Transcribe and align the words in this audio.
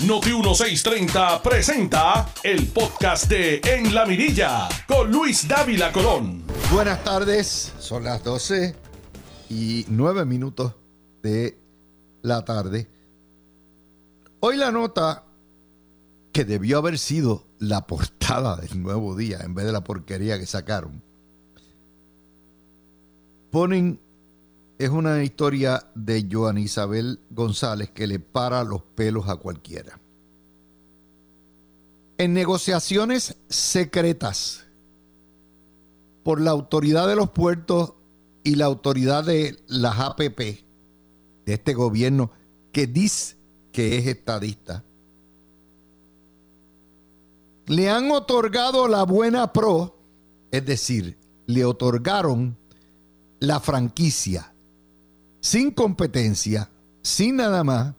Noti 0.00 0.30
1630 0.30 1.40
presenta 1.40 2.28
el 2.42 2.66
podcast 2.66 3.28
de 3.28 3.60
En 3.64 3.94
la 3.94 4.04
Mirilla 4.04 4.68
con 4.88 5.10
Luis 5.10 5.46
Dávila 5.46 5.92
Colón. 5.92 6.42
Buenas 6.72 7.02
tardes, 7.04 7.72
son 7.78 8.02
las 8.02 8.22
12 8.24 8.74
y 9.50 9.86
9 9.88 10.24
minutos 10.24 10.74
de 11.22 11.56
la 12.22 12.44
tarde. 12.44 12.88
Hoy 14.40 14.56
la 14.56 14.72
nota 14.72 15.22
que 16.32 16.44
debió 16.44 16.78
haber 16.78 16.98
sido 16.98 17.44
la 17.60 17.86
portada 17.86 18.56
del 18.56 18.82
nuevo 18.82 19.16
día 19.16 19.38
en 19.44 19.54
vez 19.54 19.64
de 19.64 19.72
la 19.72 19.84
porquería 19.84 20.38
que 20.40 20.46
sacaron. 20.46 21.02
Ponen, 23.52 24.00
es 24.78 24.90
una 24.90 25.22
historia 25.22 25.86
de 25.94 26.26
Joan 26.30 26.58
Isabel 26.58 27.20
González 27.30 27.90
que 27.90 28.06
le 28.06 28.18
para 28.18 28.64
los 28.64 28.82
pelos 28.82 29.28
a 29.28 29.36
cualquiera. 29.36 30.00
En 32.18 32.32
negociaciones 32.32 33.36
secretas 33.48 34.64
por 36.22 36.40
la 36.40 36.50
autoridad 36.50 37.06
de 37.06 37.16
los 37.16 37.30
puertos 37.30 37.94
y 38.42 38.56
la 38.56 38.64
autoridad 38.64 39.24
de 39.24 39.58
las 39.68 39.98
APP, 39.98 40.38
de 40.38 41.52
este 41.52 41.74
gobierno 41.74 42.30
que 42.72 42.86
dice 42.86 43.36
que 43.72 43.98
es 43.98 44.06
estadista, 44.06 44.84
le 47.66 47.90
han 47.90 48.10
otorgado 48.10 48.88
la 48.88 49.04
buena 49.04 49.52
pro, 49.52 49.98
es 50.50 50.64
decir, 50.66 51.16
le 51.46 51.64
otorgaron 51.64 52.56
la 53.40 53.60
franquicia 53.60 54.53
sin 55.44 55.72
competencia, 55.72 56.70
sin 57.02 57.36
nada 57.36 57.62
más, 57.64 57.94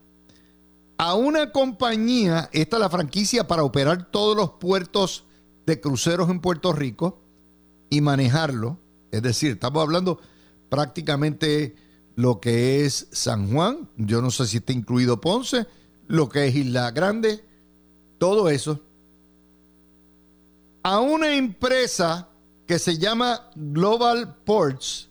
a 0.97 1.13
una 1.13 1.51
compañía, 1.51 2.49
esta 2.51 2.77
es 2.77 2.79
la 2.79 2.89
franquicia 2.89 3.47
para 3.47 3.61
operar 3.61 4.09
todos 4.09 4.35
los 4.35 4.53
puertos 4.53 5.25
de 5.67 5.79
cruceros 5.79 6.27
en 6.31 6.39
Puerto 6.39 6.73
Rico 6.73 7.19
y 7.91 8.01
manejarlo. 8.01 8.79
Es 9.11 9.21
decir, 9.21 9.51
estamos 9.51 9.83
hablando 9.83 10.19
prácticamente 10.69 11.75
lo 12.15 12.41
que 12.41 12.83
es 12.83 13.09
San 13.11 13.51
Juan, 13.53 13.91
yo 13.95 14.23
no 14.23 14.31
sé 14.31 14.47
si 14.47 14.57
está 14.57 14.73
incluido 14.73 15.21
Ponce, 15.21 15.67
lo 16.07 16.27
que 16.29 16.47
es 16.47 16.55
Isla 16.55 16.89
Grande, 16.89 17.45
todo 18.17 18.49
eso 18.49 18.81
a 20.81 20.99
una 20.99 21.35
empresa 21.35 22.27
que 22.65 22.79
se 22.79 22.97
llama 22.97 23.51
Global 23.55 24.35
Ports, 24.43 25.09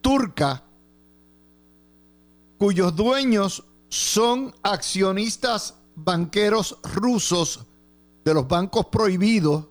turca, 0.00 0.67
cuyos 2.58 2.94
dueños 2.94 3.64
son 3.88 4.54
accionistas 4.62 5.74
banqueros 5.94 6.78
rusos 6.82 7.64
de 8.24 8.34
los 8.34 8.46
bancos 8.46 8.86
prohibidos 8.86 9.66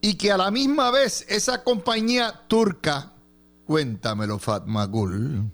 y 0.00 0.14
que 0.16 0.30
a 0.30 0.36
la 0.36 0.50
misma 0.50 0.90
vez 0.90 1.24
esa 1.28 1.64
compañía 1.64 2.42
turca, 2.46 3.14
cuéntamelo 3.64 4.38
Fatma 4.38 4.84
Gul, 4.84 5.50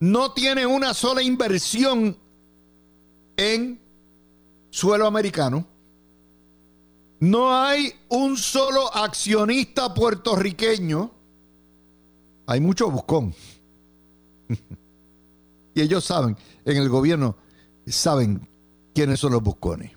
no 0.00 0.32
tiene 0.32 0.64
una 0.64 0.94
sola 0.94 1.22
inversión 1.22 2.16
en 3.36 3.80
suelo 4.70 5.06
americano. 5.06 5.66
No 7.20 7.54
hay 7.54 7.92
un 8.08 8.36
solo 8.36 8.94
accionista 8.94 9.94
puertorriqueño. 9.94 11.10
Hay 12.46 12.60
mucho 12.60 12.90
buscón. 12.90 13.34
y 15.74 15.80
ellos 15.80 16.04
saben, 16.04 16.36
en 16.64 16.76
el 16.76 16.88
gobierno, 16.88 17.36
saben 17.86 18.48
quiénes 18.94 19.20
son 19.20 19.32
los 19.32 19.42
buscones. 19.42 19.92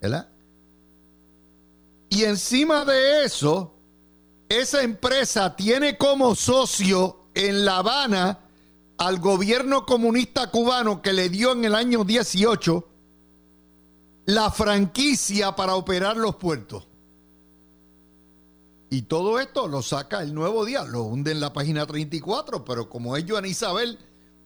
¿Verdad? 0.00 0.28
Y 2.08 2.24
encima 2.24 2.84
de 2.84 3.24
eso, 3.24 3.74
esa 4.48 4.82
empresa 4.82 5.56
tiene 5.56 5.98
como 5.98 6.34
socio 6.34 7.28
en 7.34 7.64
La 7.64 7.78
Habana 7.78 8.40
al 8.98 9.18
gobierno 9.18 9.84
comunista 9.84 10.50
cubano 10.50 11.02
que 11.02 11.12
le 11.12 11.28
dio 11.28 11.52
en 11.52 11.64
el 11.64 11.74
año 11.74 12.04
18 12.04 12.88
la 14.26 14.50
franquicia 14.50 15.54
para 15.54 15.74
operar 15.74 16.16
los 16.16 16.36
puertos. 16.36 16.86
Y 18.88 19.02
todo 19.02 19.40
esto 19.40 19.66
lo 19.66 19.82
saca 19.82 20.22
el 20.22 20.32
nuevo 20.32 20.64
día, 20.64 20.84
lo 20.84 21.02
hunde 21.02 21.32
en 21.32 21.40
la 21.40 21.52
página 21.52 21.86
34, 21.86 22.64
pero 22.64 22.88
como 22.88 23.16
es 23.16 23.24
Joan 23.28 23.46
Isabel, 23.46 23.98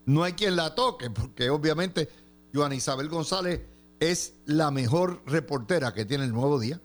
no 0.07 0.25
hay 0.25 0.33
quien 0.33 0.57
la 0.57 0.75
toque, 0.75 1.11
porque 1.11 1.51
obviamente 1.51 2.09
Joan 2.55 2.73
Isabel 2.73 3.09
González 3.09 3.61
es 4.01 4.35
la 4.47 4.71
mejor 4.71 5.23
reportera 5.27 5.93
que 5.93 6.07
tiene 6.07 6.25
el 6.25 6.33
nuevo 6.33 6.59
día. 6.59 6.81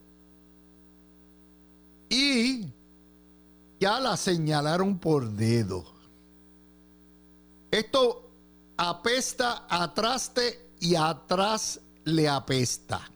Y 2.10 2.74
ya 3.80 4.00
la 4.00 4.18
señalaron 4.18 5.00
por 5.00 5.30
dedo. 5.32 5.86
Esto 7.72 8.30
apesta 8.78 9.66
a 9.70 9.94
traste 9.94 10.72
y 10.80 10.96
atrás 10.96 11.80
le 12.04 12.28
apesta. 12.28 13.10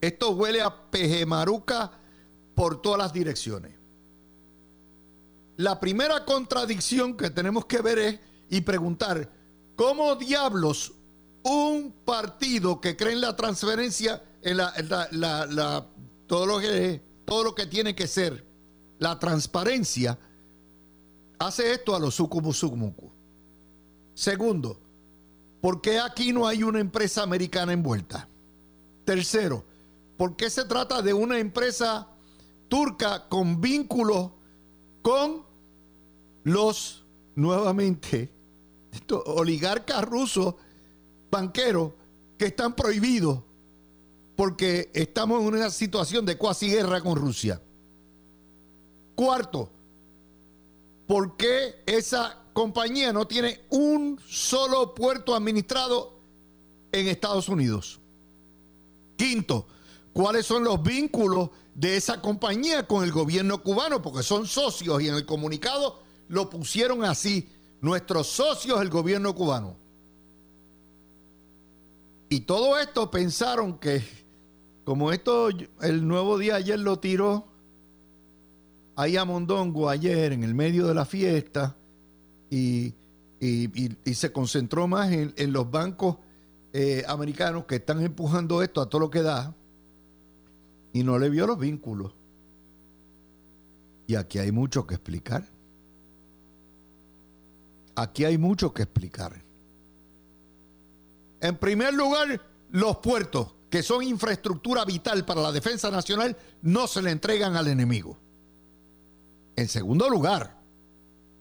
Esto 0.00 0.30
huele 0.30 0.62
a 0.62 0.90
pejemaruca 0.90 1.99
por 2.54 2.82
todas 2.82 2.98
las 2.98 3.12
direcciones. 3.12 3.72
La 5.56 5.78
primera 5.78 6.24
contradicción 6.24 7.16
que 7.16 7.30
tenemos 7.30 7.66
que 7.66 7.82
ver 7.82 7.98
es 7.98 8.20
y 8.48 8.60
preguntar, 8.62 9.28
¿cómo 9.76 10.16
diablos 10.16 10.92
un 11.42 11.92
partido 12.04 12.80
que 12.80 12.96
cree 12.96 13.12
en 13.12 13.20
la 13.20 13.36
transferencia, 13.36 14.22
en 14.42 14.56
la, 14.56 15.86
todo, 16.26 16.46
lo 16.46 16.60
que, 16.60 17.02
todo 17.24 17.44
lo 17.44 17.54
que 17.54 17.66
tiene 17.66 17.94
que 17.94 18.06
ser 18.06 18.44
la 18.98 19.18
transparencia, 19.18 20.18
hace 21.38 21.72
esto 21.72 21.94
a 21.94 21.98
los 21.98 22.14
sucumusucumucu? 22.14 23.10
Segundo, 24.14 24.80
¿Por 25.60 25.80
qué 25.80 25.98
aquí 25.98 26.32
no 26.32 26.46
hay 26.46 26.62
una 26.62 26.80
empresa 26.80 27.22
americana 27.22 27.72
envuelta? 27.72 28.28
Tercero, 29.04 29.64
¿por 30.16 30.36
qué 30.36 30.48
se 30.48 30.64
trata 30.64 31.02
de 31.02 31.12
una 31.12 31.38
empresa 31.38 32.08
turca 32.70 33.28
con 33.28 33.60
vínculos 33.60 34.30
con 35.02 35.44
los, 36.44 37.04
nuevamente, 37.34 38.30
oligarcas 39.26 40.02
rusos, 40.04 40.54
banqueros, 41.30 41.92
que 42.38 42.46
están 42.46 42.74
prohibidos 42.74 43.40
porque 44.34 44.90
estamos 44.94 45.42
en 45.42 45.48
una 45.48 45.68
situación 45.68 46.24
de 46.24 46.38
cuasi 46.38 46.70
guerra 46.70 47.02
con 47.02 47.16
Rusia? 47.16 47.60
Cuarto, 49.14 49.68
¿por 51.06 51.36
qué 51.36 51.82
esa 51.84 52.38
compañía 52.54 53.12
no 53.12 53.26
tiene 53.26 53.60
un 53.68 54.18
solo 54.26 54.94
puerto 54.94 55.34
administrado 55.34 56.20
en 56.92 57.08
Estados 57.08 57.48
Unidos. 57.48 58.00
Quinto, 59.16 59.66
¿cuáles 60.12 60.46
son 60.46 60.64
los 60.64 60.82
vínculos 60.82 61.50
de 61.74 61.96
esa 61.96 62.20
compañía 62.20 62.86
con 62.86 63.04
el 63.04 63.12
gobierno 63.12 63.62
cubano? 63.62 64.02
Porque 64.02 64.22
son 64.22 64.46
socios 64.46 65.02
y 65.02 65.08
en 65.08 65.14
el 65.14 65.26
comunicado 65.26 66.00
lo 66.28 66.48
pusieron 66.48 67.04
así, 67.04 67.48
nuestros 67.80 68.26
socios 68.28 68.80
el 68.80 68.90
gobierno 68.90 69.34
cubano. 69.34 69.76
Y 72.28 72.40
todo 72.40 72.78
esto 72.78 73.10
pensaron 73.10 73.78
que, 73.78 74.02
como 74.84 75.10
esto, 75.10 75.48
el 75.82 76.06
nuevo 76.06 76.38
día 76.38 76.54
ayer 76.56 76.78
lo 76.78 76.98
tiró 77.00 77.46
ahí 78.94 79.16
a 79.16 79.24
Mondongo 79.24 79.88
ayer 79.88 80.32
en 80.32 80.44
el 80.44 80.54
medio 80.54 80.86
de 80.86 80.94
la 80.94 81.04
fiesta, 81.04 81.76
y, 82.50 82.94
se 84.12 84.32
concentró 84.32 84.86
más 84.86 85.10
en, 85.10 85.52
los 85.52 85.70
bancos 85.70 86.16
eh, 86.72 87.04
americanos 87.08 87.64
que 87.64 87.76
están 87.76 88.02
empujando 88.02 88.62
esto 88.62 88.80
a 88.80 88.88
todo 88.88 89.00
lo 89.00 89.10
que 89.10 89.22
da 89.22 89.54
y 90.92 91.04
no 91.04 91.18
le 91.18 91.30
vio 91.30 91.46
los 91.46 91.58
vínculos. 91.58 92.14
Y 94.06 94.16
aquí 94.16 94.38
hay 94.38 94.52
mucho 94.52 94.86
que 94.86 94.94
explicar. 94.94 95.48
Aquí 97.94 98.24
hay 98.24 98.38
mucho 98.38 98.72
que 98.72 98.82
explicar. 98.82 99.42
En 101.40 101.56
primer 101.56 101.94
lugar, 101.94 102.40
los 102.70 102.96
puertos, 102.98 103.54
que 103.70 103.82
son 103.82 104.02
infraestructura 104.02 104.84
vital 104.84 105.24
para 105.24 105.42
la 105.42 105.52
defensa 105.52 105.90
nacional, 105.90 106.36
no 106.62 106.86
se 106.86 107.02
le 107.02 107.10
entregan 107.10 107.56
al 107.56 107.68
enemigo. 107.68 108.18
En 109.56 109.68
segundo 109.68 110.08
lugar, 110.08 110.60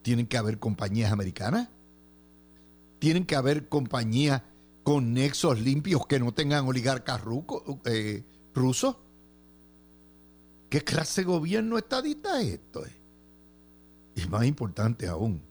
tienen 0.02 0.28
que 0.28 0.38
haber 0.38 0.60
compañías 0.60 1.12
americanas. 1.12 1.70
Tienen 3.00 3.26
que 3.26 3.36
haber 3.36 3.70
compañías 3.70 4.42
con 4.84 5.14
nexos 5.14 5.60
limpios 5.60 6.06
que 6.08 6.20
no 6.20 6.34
tengan 6.34 6.68
oligarcas 6.68 7.22
eh, 7.86 8.24
rusos. 8.54 8.98
¿Qué 10.70 10.82
clase 10.82 11.22
de 11.22 11.26
gobierno 11.26 11.78
estadista 11.78 12.42
es 12.42 12.54
esto? 12.54 12.84
Y 14.16 14.28
más 14.28 14.46
importante 14.46 15.08
aún, 15.08 15.42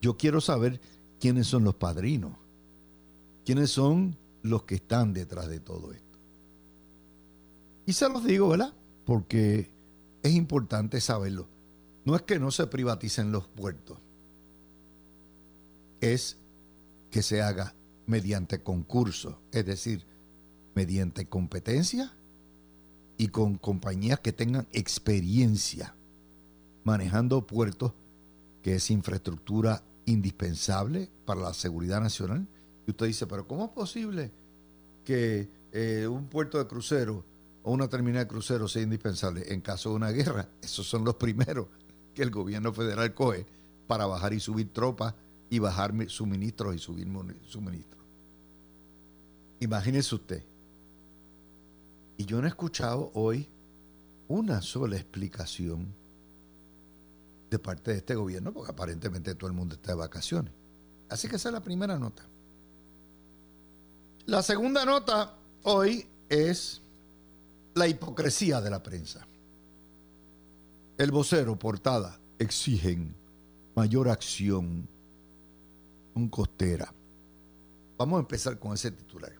yo 0.00 0.16
quiero 0.16 0.40
saber 0.40 0.80
quiénes 1.20 1.46
son 1.46 1.64
los 1.64 1.74
padrinos, 1.74 2.32
quiénes 3.44 3.70
son 3.70 4.16
los 4.42 4.64
que 4.64 4.76
están 4.76 5.12
detrás 5.12 5.48
de 5.48 5.60
todo 5.60 5.92
esto. 5.92 6.18
Y 7.86 7.92
se 7.92 8.08
los 8.08 8.24
digo, 8.24 8.48
¿verdad? 8.48 8.72
Porque 9.04 9.70
es 10.22 10.32
importante 10.32 11.00
saberlo. 11.00 11.46
No 12.06 12.16
es 12.16 12.22
que 12.22 12.38
no 12.38 12.50
se 12.50 12.66
privaticen 12.66 13.32
los 13.32 13.46
puertos, 13.48 13.98
es 16.00 16.36
que 17.10 17.22
se 17.22 17.42
haga 17.42 17.74
mediante 18.06 18.62
concurso, 18.62 19.38
es 19.52 19.64
decir, 19.64 20.04
mediante 20.74 21.26
competencia 21.26 22.12
y 23.16 23.28
con 23.28 23.56
compañías 23.58 24.20
que 24.20 24.32
tengan 24.32 24.66
experiencia 24.72 25.94
manejando 26.84 27.46
puertos, 27.46 27.92
que 28.62 28.76
es 28.76 28.90
infraestructura 28.90 29.82
indispensable 30.06 31.10
para 31.24 31.40
la 31.40 31.54
seguridad 31.54 32.00
nacional. 32.00 32.46
Y 32.86 32.90
usted 32.90 33.06
dice, 33.06 33.26
pero 33.26 33.46
¿cómo 33.46 33.64
es 33.64 33.70
posible 33.70 34.30
que 35.04 35.48
eh, 35.72 36.06
un 36.06 36.26
puerto 36.28 36.58
de 36.58 36.66
crucero 36.66 37.24
o 37.62 37.72
una 37.72 37.88
terminal 37.88 38.24
de 38.24 38.28
crucero 38.28 38.68
sea 38.68 38.82
indispensable 38.82 39.52
en 39.52 39.60
caso 39.60 39.90
de 39.90 39.96
una 39.96 40.10
guerra? 40.10 40.48
Esos 40.62 40.86
son 40.86 41.04
los 41.04 41.14
primeros 41.16 41.66
que 42.14 42.22
el 42.22 42.30
gobierno 42.30 42.72
federal 42.72 43.14
coge 43.14 43.46
para 43.86 44.06
bajar 44.06 44.32
y 44.32 44.40
subir 44.40 44.72
tropas 44.72 45.14
y 45.50 45.58
bajar 45.58 45.92
suministros 46.08 46.74
y 46.74 46.78
subir 46.78 47.08
suministros. 47.46 48.04
Imagínese 49.60 50.14
usted. 50.14 50.42
Y 52.16 52.24
yo 52.26 52.40
no 52.40 52.46
he 52.46 52.50
escuchado 52.50 53.10
hoy 53.14 53.48
una 54.28 54.62
sola 54.62 54.96
explicación 54.96 55.92
de 57.50 57.58
parte 57.58 57.92
de 57.92 57.98
este 57.98 58.14
gobierno, 58.14 58.52
porque 58.52 58.72
aparentemente 58.72 59.34
todo 59.34 59.48
el 59.48 59.56
mundo 59.56 59.74
está 59.74 59.92
de 59.92 59.98
vacaciones. 59.98 60.52
Así 61.08 61.28
que 61.28 61.36
esa 61.36 61.48
es 61.48 61.52
la 61.52 61.62
primera 61.62 61.98
nota. 61.98 62.24
La 64.26 64.42
segunda 64.42 64.84
nota 64.84 65.34
hoy 65.64 66.06
es 66.28 66.80
la 67.74 67.86
hipocresía 67.86 68.60
de 68.60 68.70
la 68.70 68.82
prensa. 68.82 69.26
El 70.96 71.10
vocero, 71.10 71.58
portada, 71.58 72.18
exigen 72.38 73.14
mayor 73.74 74.08
acción 74.08 74.88
con 76.12 76.28
costera. 76.28 76.92
Vamos 77.98 78.16
a 78.18 78.20
empezar 78.20 78.58
con 78.58 78.72
ese 78.72 78.90
titular. 78.92 79.32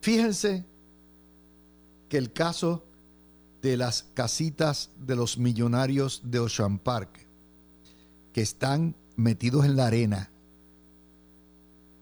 Fíjense 0.00 0.64
que 2.10 2.18
el 2.18 2.32
caso 2.32 2.84
de 3.62 3.76
las 3.76 4.02
casitas 4.14 4.90
de 4.98 5.14
los 5.14 5.38
millonarios 5.38 6.20
de 6.24 6.40
Ocean 6.40 6.78
Park, 6.78 7.26
que 8.34 8.42
están 8.42 8.96
metidos 9.16 9.64
en 9.64 9.76
la 9.76 9.86
arena 9.86 10.30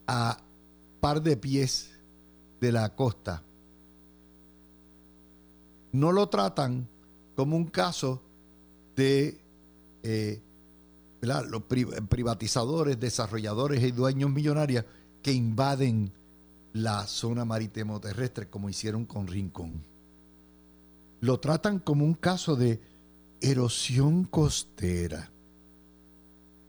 a 0.07 0.39
par 1.01 1.23
de 1.23 1.37
pies 1.37 1.91
de 2.59 2.73
la 2.73 2.95
costa, 2.95 3.43
no 5.93 6.11
lo 6.11 6.29
tratan 6.29 6.89
como 7.37 7.57
un 7.57 7.67
caso 7.67 8.23
de 8.97 9.39
eh, 10.03 10.41
los 11.21 11.63
privatizadores, 12.09 12.99
desarrolladores 12.99 13.83
y 13.83 13.91
dueños 13.91 14.31
millonarios 14.31 14.87
que 15.21 15.33
invaden 15.33 16.13
la 16.73 17.07
zona 17.07 17.45
marítimo 17.45 18.01
terrestre 18.01 18.49
como 18.49 18.71
hicieron 18.71 19.05
con 19.05 19.27
Rincón 19.27 19.88
lo 21.21 21.41
tratan 21.41 21.79
como 21.79 22.05
un 22.05 22.15
caso 22.15 22.57
de 22.57 22.81
erosión 23.41 24.25
costera. 24.25 25.31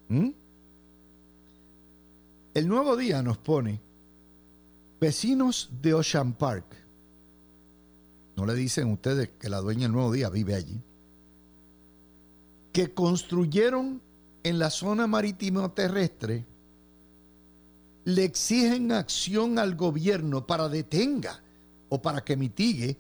¿Mm? 0.08 0.30
El 2.54 2.68
nuevo 2.68 2.98
día 2.98 3.22
nos 3.22 3.38
pone 3.38 3.80
vecinos 5.00 5.70
de 5.82 5.94
Ocean 5.94 6.34
Park. 6.34 6.66
No 8.36 8.46
le 8.46 8.56
dicen 8.56 8.92
ustedes 8.92 9.30
que 9.40 9.50
la 9.50 9.60
dueña 9.60 9.84
del 9.84 9.92
nuevo 9.92 10.12
día 10.12 10.30
vive 10.30 10.56
allí. 10.56 10.82
Que 12.74 12.94
construyeron 12.94 14.02
en 14.44 14.60
la 14.60 14.70
zona 14.70 15.08
marítimo 15.08 15.70
terrestre 15.72 16.46
le 18.06 18.24
exigen 18.24 18.92
acción 18.92 19.60
al 19.60 19.76
gobierno 19.76 20.48
para 20.48 20.70
detenga 20.70 21.44
o 21.90 22.02
para 22.02 22.22
que 22.24 22.38
mitigue 22.38 22.98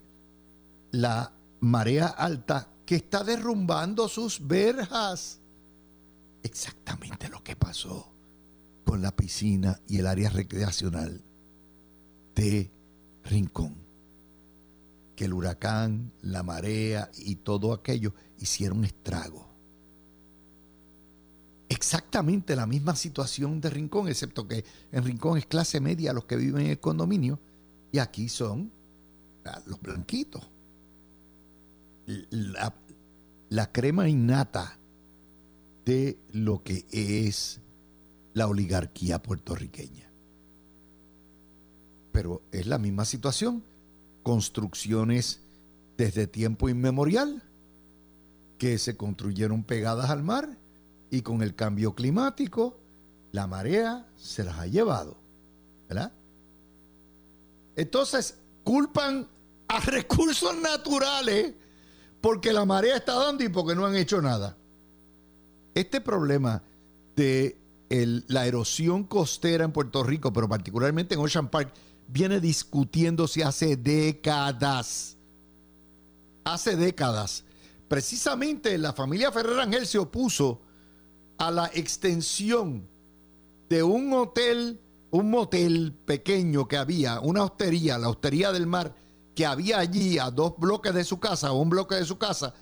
la 0.91 1.31
marea 1.59 2.07
alta 2.07 2.69
que 2.85 2.95
está 2.95 3.23
derrumbando 3.23 4.07
sus 4.07 4.45
verjas. 4.45 5.39
Exactamente 6.41 7.29
lo 7.29 7.43
que 7.43 7.55
pasó 7.55 8.13
con 8.85 9.01
la 9.01 9.15
piscina 9.15 9.79
y 9.87 9.99
el 9.99 10.07
área 10.07 10.29
recreacional 10.29 11.21
de 12.35 12.71
Rincón. 13.25 13.75
Que 15.15 15.25
el 15.25 15.33
huracán, 15.33 16.13
la 16.21 16.43
marea 16.43 17.11
y 17.17 17.35
todo 17.35 17.73
aquello 17.73 18.13
hicieron 18.39 18.85
estrago. 18.85 19.47
Exactamente 21.67 22.55
la 22.55 22.65
misma 22.65 22.95
situación 22.95 23.61
de 23.61 23.69
Rincón, 23.69 24.07
excepto 24.07 24.47
que 24.47 24.65
en 24.91 25.03
Rincón 25.03 25.37
es 25.37 25.45
clase 25.45 25.79
media 25.79 26.13
los 26.13 26.25
que 26.25 26.37
viven 26.37 26.65
en 26.65 26.71
el 26.71 26.79
condominio 26.79 27.39
y 27.91 27.99
aquí 27.99 28.29
son 28.29 28.71
los 29.67 29.79
blanquitos 29.79 30.49
la, 33.49 33.71
crema 33.71 34.09
innata 34.09 34.79
de 35.85 36.19
lo 36.31 36.63
que 36.63 36.85
es 36.91 37.61
la 38.33 38.47
oligarquía 38.47 39.21
puertorriqueña. 39.21 40.11
Pero 42.11 42.41
es 42.51 42.67
la 42.67 42.77
misma 42.77 43.05
situación. 43.05 43.63
Construcciones 44.23 45.41
desde 45.97 46.27
tiempo 46.27 46.69
inmemorial 46.69 47.43
que 48.57 48.77
se 48.77 48.97
construyeron 48.97 49.63
pegadas 49.63 50.09
al 50.09 50.23
mar 50.23 50.57
y 51.11 51.21
con 51.21 51.41
el 51.41 51.55
cambio 51.55 51.95
climático 51.95 52.77
la 53.31 53.47
marea 53.47 54.07
se 54.17 54.43
las 54.43 54.57
ha 54.57 54.67
llevado. 54.67 55.17
¿Verdad? 55.87 56.11
Entonces 57.75 58.37
culpan 58.63 59.27
a 59.67 59.79
recursos 59.85 60.55
naturales 60.57 61.53
porque 62.21 62.53
la 62.53 62.65
marea 62.65 62.97
está 62.97 63.15
dando 63.15 63.43
y 63.43 63.49
porque 63.49 63.75
no 63.75 63.85
han 63.85 63.95
hecho 63.95 64.21
nada. 64.21 64.57
Este 65.73 66.01
problema 66.01 66.61
de 67.15 67.57
la 68.27 68.45
erosión 68.45 69.03
costera 69.03 69.65
en 69.65 69.71
Puerto 69.71 70.03
Rico, 70.03 70.31
pero 70.31 70.47
particularmente 70.47 71.15
en 71.15 71.21
Ocean 71.21 71.49
Park, 71.49 71.73
viene 72.07 72.39
discutiéndose 72.39 73.43
hace 73.43 73.77
décadas. 73.77 75.17
Hace 76.43 76.75
décadas. 76.75 77.43
Precisamente 77.87 78.77
la 78.77 78.93
familia 78.93 79.31
Ferrer 79.31 79.59
Ángel 79.59 79.87
se 79.87 79.97
opuso 79.97 80.61
a 81.37 81.49
la 81.51 81.71
extensión 81.73 82.87
de 83.69 83.81
un 83.83 84.13
hotel, 84.13 84.79
un 85.11 85.29
motel 85.29 85.93
pequeño 86.05 86.67
que 86.67 86.77
había, 86.77 87.19
una 87.19 87.43
hostería, 87.43 87.97
la 87.97 88.09
hostería 88.09 88.51
del 88.51 88.67
mar, 88.67 88.93
que 89.35 89.45
había 89.45 89.79
allí 89.79 90.17
a 90.19 90.31
dos 90.31 90.55
bloques 90.57 90.93
de 90.93 91.03
su 91.03 91.19
casa 91.19 91.51
o 91.51 91.61
un 91.61 91.69
bloque 91.69 91.95
de 91.95 92.05
su 92.05 92.17
casa, 92.17 92.53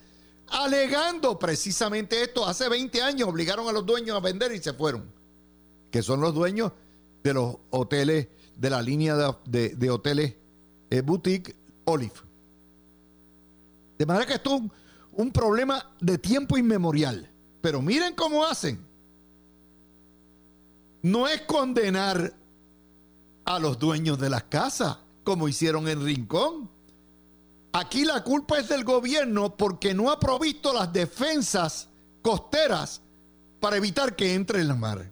alegando 0.47 1.37
precisamente 1.39 2.21
esto. 2.21 2.47
Hace 2.47 2.69
20 2.69 3.01
años 3.01 3.29
obligaron 3.29 3.67
a 3.67 3.71
los 3.71 3.85
dueños 3.85 4.15
a 4.15 4.19
vender 4.19 4.51
y 4.53 4.59
se 4.61 4.73
fueron, 4.73 5.11
que 5.91 6.01
son 6.03 6.21
los 6.21 6.33
dueños 6.33 6.71
de 7.23 7.33
los 7.33 7.57
hoteles, 7.71 8.27
de 8.55 8.69
la 8.69 8.81
línea 8.81 9.15
de, 9.45 9.89
hoteles 9.89 10.35
eh, 10.89 11.01
boutique 11.01 11.55
Olive. 11.85 12.13
De 13.97 14.05
manera 14.05 14.25
que 14.25 14.33
esto 14.33 14.55
es 14.55 14.61
un, 14.61 14.71
un 15.13 15.31
problema 15.31 15.93
de 15.99 16.17
tiempo 16.17 16.57
inmemorial. 16.57 17.29
Pero 17.61 17.81
miren 17.81 18.13
cómo 18.13 18.45
hacen. 18.45 18.79
No 21.01 21.27
es 21.27 21.41
condenar 21.41 22.33
a 23.45 23.59
los 23.59 23.79
dueños 23.79 24.19
de 24.19 24.29
las 24.29 24.43
casas 24.43 24.97
como 25.27 25.49
hicieron 25.49 25.89
en 25.89 26.05
Rincón. 26.05 26.69
Aquí 27.73 28.05
la 28.05 28.23
culpa 28.23 28.59
es 28.59 28.69
del 28.69 28.85
gobierno 28.85 29.57
porque 29.57 29.93
no 29.93 30.09
ha 30.09 30.21
provisto 30.21 30.71
las 30.71 30.93
defensas 30.93 31.89
costeras 32.21 33.01
para 33.59 33.75
evitar 33.75 34.15
que 34.15 34.33
entre 34.33 34.61
en 34.61 34.69
la 34.69 34.75
mar. 34.75 35.11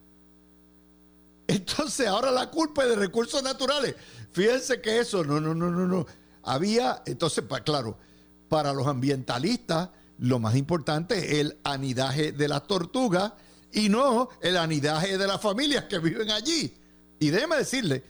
Entonces 1.47 2.07
ahora 2.07 2.31
la 2.31 2.49
culpa 2.49 2.83
es 2.83 2.91
de 2.91 2.95
recursos 2.95 3.43
naturales. 3.43 3.93
Fíjense 4.31 4.79
que 4.79 4.99
eso, 4.99 5.21
no, 5.25 5.41
no, 5.41 5.53
no, 5.53 5.69
no, 5.69 5.85
no. 5.85 6.05
Había, 6.43 7.03
entonces, 7.05 7.43
claro, 7.65 7.97
para 8.47 8.71
los 8.71 8.87
ambientalistas, 8.87 9.89
lo 10.19 10.39
más 10.39 10.55
importante 10.55 11.17
es 11.17 11.39
el 11.39 11.57
anidaje 11.65 12.31
de 12.31 12.47
las 12.47 12.65
tortugas 12.67 13.33
y 13.73 13.89
no 13.89 14.29
el 14.41 14.55
anidaje 14.55 15.17
de 15.17 15.27
las 15.27 15.41
familias 15.41 15.83
que 15.89 15.99
viven 15.99 16.31
allí. 16.31 16.73
Y 17.19 17.31
déjeme 17.31 17.57
decirle, 17.57 18.01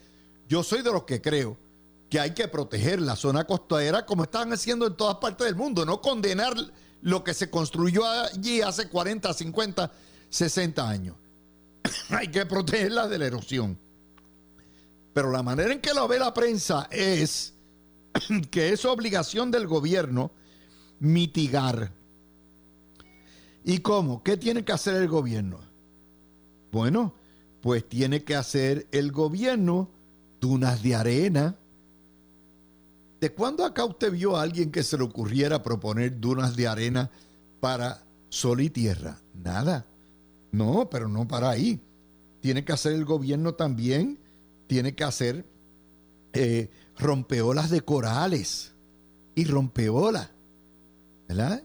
yo 0.47 0.61
soy 0.61 0.83
de 0.83 0.91
los 0.91 1.05
que 1.05 1.19
creo 1.19 1.64
que 2.09 2.19
hay 2.19 2.33
que 2.33 2.47
proteger 2.47 3.01
la 3.01 3.15
zona 3.15 3.45
costera 3.45 4.05
como 4.05 4.23
están 4.23 4.53
haciendo 4.53 4.87
en 4.87 4.95
todas 4.95 5.17
partes 5.17 5.45
del 5.45 5.55
mundo, 5.55 5.85
no 5.85 6.01
condenar 6.01 6.55
lo 7.01 7.23
que 7.23 7.33
se 7.33 7.49
construyó 7.49 8.05
allí 8.05 8.61
hace 8.61 8.89
40, 8.89 9.33
50, 9.33 9.91
60 10.29 10.89
años. 10.89 11.15
hay 12.09 12.29
que 12.29 12.45
protegerlas 12.45 13.09
de 13.09 13.17
la 13.17 13.25
erosión. 13.25 13.77
Pero 15.13 15.31
la 15.31 15.43
manera 15.43 15.71
en 15.71 15.79
que 15.79 15.93
lo 15.93 16.07
ve 16.07 16.19
la 16.19 16.33
prensa 16.33 16.87
es 16.91 17.53
que 18.51 18.73
es 18.73 18.85
obligación 18.85 19.51
del 19.51 19.67
gobierno 19.67 20.31
mitigar. 20.99 21.91
¿Y 23.63 23.79
cómo? 23.79 24.21
¿Qué 24.23 24.37
tiene 24.37 24.63
que 24.63 24.71
hacer 24.71 24.95
el 24.95 25.07
gobierno? 25.07 25.59
Bueno, 26.71 27.15
pues 27.61 27.87
tiene 27.87 28.23
que 28.23 28.35
hacer 28.35 28.87
el 28.91 29.11
gobierno 29.11 29.89
dunas 30.39 30.83
de 30.83 30.95
arena. 30.95 31.55
¿De 33.19 33.31
cuándo 33.31 33.65
acá 33.65 33.85
usted 33.85 34.11
vio 34.11 34.35
a 34.35 34.41
alguien 34.41 34.71
que 34.71 34.83
se 34.83 34.97
le 34.97 35.03
ocurriera 35.03 35.63
proponer 35.63 36.19
dunas 36.19 36.55
de 36.55 36.67
arena 36.67 37.09
para 37.59 38.03
sol 38.29 38.61
y 38.61 38.69
tierra? 38.69 39.19
Nada. 39.33 39.85
No, 40.51 40.89
pero 40.89 41.07
no 41.07 41.27
para 41.27 41.49
ahí. 41.49 41.79
Tiene 42.41 42.63
que 42.63 42.73
hacer 42.73 42.93
el 42.93 43.05
gobierno 43.05 43.55
también, 43.55 44.19
tiene 44.67 44.95
que 44.95 45.03
hacer 45.03 45.45
eh, 46.33 46.69
rompeolas 46.97 47.69
de 47.69 47.81
corales 47.81 48.73
y 49.35 49.45
rompeolas, 49.45 50.29
¿verdad? 51.27 51.63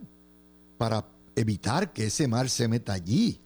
Para 0.79 1.07
evitar 1.37 1.93
que 1.93 2.07
ese 2.07 2.29
mar 2.29 2.49
se 2.49 2.69
meta 2.69 2.93
allí. 2.93 3.41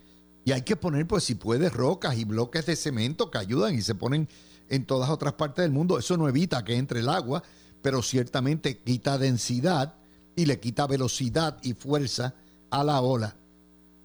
Y 0.45 0.53
hay 0.53 0.63
que 0.63 0.77
poner, 0.77 1.07
pues 1.07 1.25
si 1.25 1.35
puede, 1.35 1.71
rocas 1.71 2.17
y 2.17 2.25
bloques 2.25 2.67
de 2.67 2.77
cemento 2.77 3.31
que 3.31 3.39
ayudan 3.39 3.75
y 3.75 3.83
se 3.83 3.95
ponen 3.95 4.29
en 4.69 4.85
todas 4.85 5.11
otras 5.11 5.35
partes 5.35 5.63
del 5.63 5.73
mundo. 5.73 5.99
Eso 5.99 6.17
no 6.17 6.29
evita 6.29 6.65
que 6.65 6.77
entre 6.77 7.01
el 7.01 7.09
agua, 7.09 7.43
pero 7.85 8.01
ciertamente 8.01 8.79
quita 8.79 9.19
densidad 9.19 9.93
y 10.35 10.47
le 10.47 10.59
quita 10.59 10.87
velocidad 10.87 11.59
y 11.63 11.75
fuerza 11.75 12.33
a 12.71 12.83
la 12.83 13.03
ola. 13.03 13.37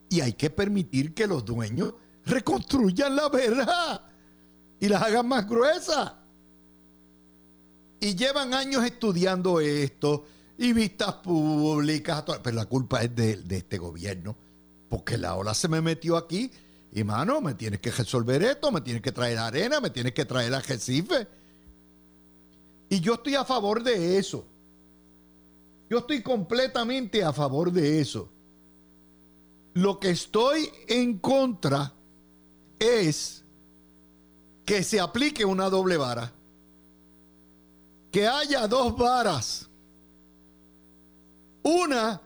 Y 0.09 0.19
hay 0.19 0.33
que 0.33 0.49
permitir 0.49 1.13
que 1.13 1.25
los 1.25 1.45
dueños 1.45 1.93
reconstruyan 2.25 3.15
la 3.15 3.29
verja 3.29 4.03
y 4.81 4.89
las 4.89 5.01
hagan 5.01 5.29
más 5.29 5.47
gruesas. 5.47 6.11
Y 8.01 8.15
llevan 8.15 8.53
años 8.53 8.83
estudiando 8.83 9.61
esto 9.61 10.25
y 10.57 10.73
vistas 10.73 11.13
públicas, 11.13 12.25
pero 12.43 12.57
la 12.57 12.65
culpa 12.65 13.01
es 13.01 13.15
de, 13.15 13.37
de 13.37 13.57
este 13.59 13.77
gobierno, 13.77 14.35
porque 14.89 15.17
la 15.17 15.35
ola 15.35 15.53
se 15.53 15.69
me 15.69 15.79
metió 15.79 16.17
aquí 16.17 16.51
y 16.91 17.05
mano, 17.05 17.39
me 17.39 17.53
tienes 17.53 17.79
que 17.79 17.91
resolver 17.91 18.43
esto, 18.43 18.73
me 18.73 18.81
tienes 18.81 19.01
que 19.01 19.13
traer 19.13 19.37
arena, 19.37 19.79
me 19.79 19.89
tienes 19.89 20.11
que 20.11 20.25
traer 20.25 20.53
arrecife. 20.53 21.39
Y 22.89 22.99
yo 22.99 23.13
estoy 23.13 23.35
a 23.35 23.45
favor 23.45 23.83
de 23.83 24.17
eso. 24.17 24.45
Yo 25.89 25.99
estoy 25.99 26.21
completamente 26.21 27.23
a 27.23 27.31
favor 27.31 27.71
de 27.71 28.01
eso. 28.01 28.29
Lo 29.73 29.99
que 29.99 30.09
estoy 30.09 30.69
en 30.87 31.19
contra 31.19 31.93
es 32.79 33.43
que 34.65 34.83
se 34.83 34.99
aplique 34.99 35.45
una 35.45 35.69
doble 35.69 35.97
vara. 35.97 36.31
Que 38.11 38.27
haya 38.27 38.67
dos 38.67 38.97
varas. 38.97 39.69
Una 41.61 42.21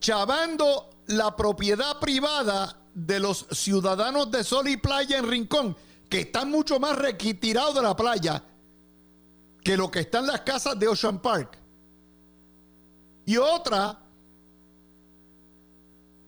chavando 0.00 0.90
la 1.06 1.34
propiedad 1.34 1.98
privada 1.98 2.76
de 2.94 3.20
los 3.20 3.46
ciudadanos 3.50 4.30
de 4.30 4.44
Sol 4.44 4.68
y 4.68 4.76
Playa 4.76 5.18
en 5.18 5.28
Rincón, 5.28 5.76
que 6.10 6.20
están 6.20 6.50
mucho 6.50 6.78
más 6.78 6.96
retirados 6.96 7.74
de 7.74 7.82
la 7.82 7.96
playa 7.96 8.44
que 9.68 9.76
lo 9.76 9.90
que 9.90 10.00
están 10.00 10.26
las 10.26 10.40
casas 10.40 10.78
de 10.78 10.88
Ocean 10.88 11.18
Park. 11.18 11.58
Y 13.26 13.36
otra, 13.36 14.00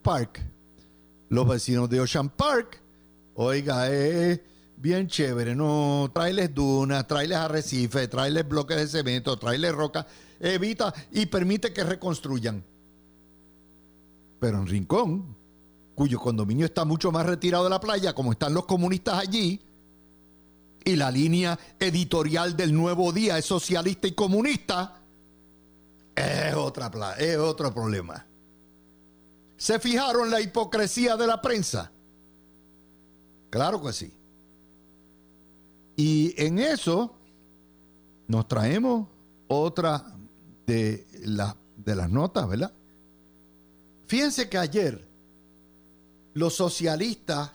Park. 0.03 0.39
Los 1.29 1.47
vecinos 1.47 1.89
de 1.89 2.01
Ocean 2.01 2.29
Park, 2.29 2.79
oiga, 3.33 3.89
es 3.89 4.39
bien 4.77 5.07
chévere, 5.07 5.55
no, 5.55 6.11
trailes 6.13 6.53
dunas, 6.53 7.07
trailes 7.07 7.35
arrecifes, 7.35 8.07
trailes 8.11 8.47
bloques 8.47 8.77
de 8.77 8.87
cemento, 8.87 9.35
trailes 9.39 9.73
roca, 9.73 10.05
evita 10.39 10.93
y 11.11 11.25
permite 11.25 11.73
que 11.73 11.83
reconstruyan. 11.83 12.63
Pero 14.39 14.59
en 14.59 14.67
Rincón, 14.67 15.35
cuyo 15.95 16.19
condominio 16.19 16.67
está 16.67 16.85
mucho 16.85 17.11
más 17.11 17.25
retirado 17.25 17.63
de 17.63 17.71
la 17.71 17.79
playa, 17.79 18.13
como 18.13 18.33
están 18.33 18.53
los 18.53 18.65
comunistas 18.65 19.17
allí, 19.17 19.59
y 20.83 20.95
la 20.95 21.11
línea 21.11 21.57
editorial 21.79 22.55
del 22.55 22.73
nuevo 22.73 23.11
día 23.11 23.37
es 23.37 23.45
socialista 23.45 24.07
y 24.07 24.13
comunista, 24.13 24.99
es, 26.15 26.53
otra, 26.55 26.91
es 27.17 27.37
otro 27.37 27.73
problema. 27.73 28.25
¿Se 29.57 29.79
fijaron 29.79 30.31
la 30.31 30.41
hipocresía 30.41 31.15
de 31.15 31.27
la 31.27 31.41
prensa? 31.41 31.91
Claro 33.49 33.81
que 33.81 33.93
sí. 33.93 34.11
Y 35.95 36.33
en 36.41 36.57
eso 36.57 37.15
nos 38.27 38.47
traemos 38.47 39.07
otra 39.47 40.15
de, 40.65 41.05
de 41.77 41.95
las 41.95 42.09
notas, 42.09 42.47
¿verdad? 42.47 42.73
Fíjense 44.07 44.49
que 44.49 44.57
ayer 44.57 45.07
los 46.33 46.55
socialistas 46.55 47.51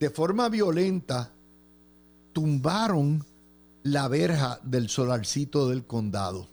de 0.00 0.10
forma 0.10 0.48
violenta 0.48 1.32
tumbaron 2.38 3.26
la 3.82 4.06
verja 4.06 4.60
del 4.62 4.88
solarcito 4.88 5.68
del 5.68 5.84
condado. 5.84 6.46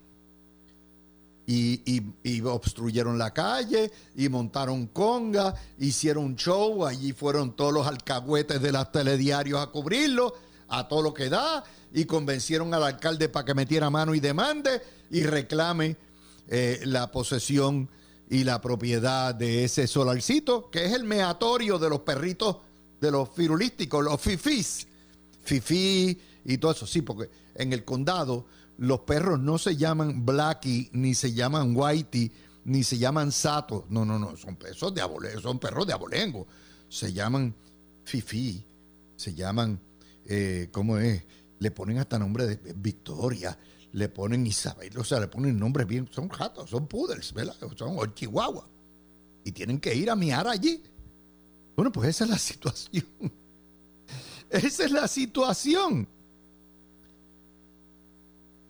Y, 1.46 2.02
obstruyeron 2.44 3.20
la 3.20 3.32
calle 3.36 3.92
y 4.16 4.28
montaron 4.30 4.88
conga, 4.88 5.54
hicieron 5.78 6.36
show, 6.36 6.88
allí 6.88 7.14
fueron 7.14 7.56
todos 7.56 7.72
los 7.72 7.86
alcahuetes 7.86 8.60
de 8.64 8.72
los 8.72 8.92
telediarios 8.92 9.62
a 9.62 9.68
cubrirlo, 9.68 10.34
a 10.70 10.88
todo 10.88 11.04
lo 11.04 11.14
que 11.14 11.30
da, 11.30 11.64
y 11.94 12.06
convencieron 12.06 12.74
al 12.74 12.82
alcalde 12.82 13.30
para 13.30 13.46
que 13.46 13.54
metiera 13.54 13.92
mano 13.92 14.16
y 14.16 14.20
demande 14.20 14.82
y 15.12 15.22
reclame 15.22 15.98
eh, 16.48 16.82
la 16.86 17.12
posesión 17.12 17.88
y 18.28 18.44
la 18.44 18.60
propiedad 18.60 19.36
de 19.36 19.66
ese 19.66 19.86
solarcito, 19.86 20.72
que 20.72 20.86
es 20.86 20.94
el 20.94 21.04
meatorio 21.04 21.78
de 21.78 21.92
los 21.92 22.00
perritos, 22.00 22.58
de 23.00 23.12
los 23.12 23.30
firulísticos, 23.30 24.04
los 24.04 24.20
fifís. 24.20 24.88
Fifí 25.46 26.20
y 26.44 26.58
todo 26.58 26.72
eso, 26.72 26.88
sí, 26.88 27.02
porque 27.02 27.30
en 27.54 27.72
el 27.72 27.86
condado 27.86 28.46
los 28.78 29.02
perros 29.02 29.40
no 29.40 29.58
se 29.58 29.78
llaman 29.78 30.26
Blackie, 30.26 30.90
ni 30.94 31.16
se 31.16 31.34
llaman 31.34 31.76
Whitey, 31.76 32.32
ni 32.66 32.84
se 32.84 32.98
llaman 32.98 33.32
Sato. 33.32 33.86
No, 33.90 34.04
no, 34.04 34.20
no, 34.20 34.36
son 34.36 34.56
perros 34.56 34.94
de 34.94 35.02
abolengo, 35.02 35.40
son 35.40 35.60
perros 35.60 35.88
de 35.88 35.94
abolengo. 35.94 36.48
Se 36.90 37.14
llaman 37.14 37.56
Fifi, 38.04 38.66
se 39.16 39.34
llaman, 39.34 39.80
eh, 40.26 40.70
¿cómo 40.72 40.98
es? 40.98 41.24
Le 41.60 41.72
ponen 41.72 42.00
hasta 42.00 42.20
nombre 42.20 42.46
de 42.48 42.74
Victoria, 42.74 43.58
le 43.94 44.10
ponen 44.10 44.46
Isabel, 44.46 44.98
o 44.98 45.04
sea, 45.04 45.20
le 45.20 45.28
ponen 45.28 45.58
nombres 45.58 45.88
bien, 45.88 46.10
son 46.12 46.28
gatos, 46.28 46.70
son 46.70 46.88
poodles, 46.88 47.34
¿verdad? 47.34 47.56
Son 47.78 48.14
chihuahua. 48.14 48.68
Y 49.44 49.52
tienen 49.52 49.80
que 49.80 49.96
ir 49.96 50.10
a 50.10 50.16
miar 50.16 50.48
allí. 50.48 50.84
Bueno, 51.76 51.92
pues 51.92 52.10
esa 52.10 52.24
es 52.26 52.30
la 52.30 52.40
situación. 52.40 53.06
Esa 54.50 54.86
es 54.86 54.92
la 54.92 55.08
situación. 55.08 56.08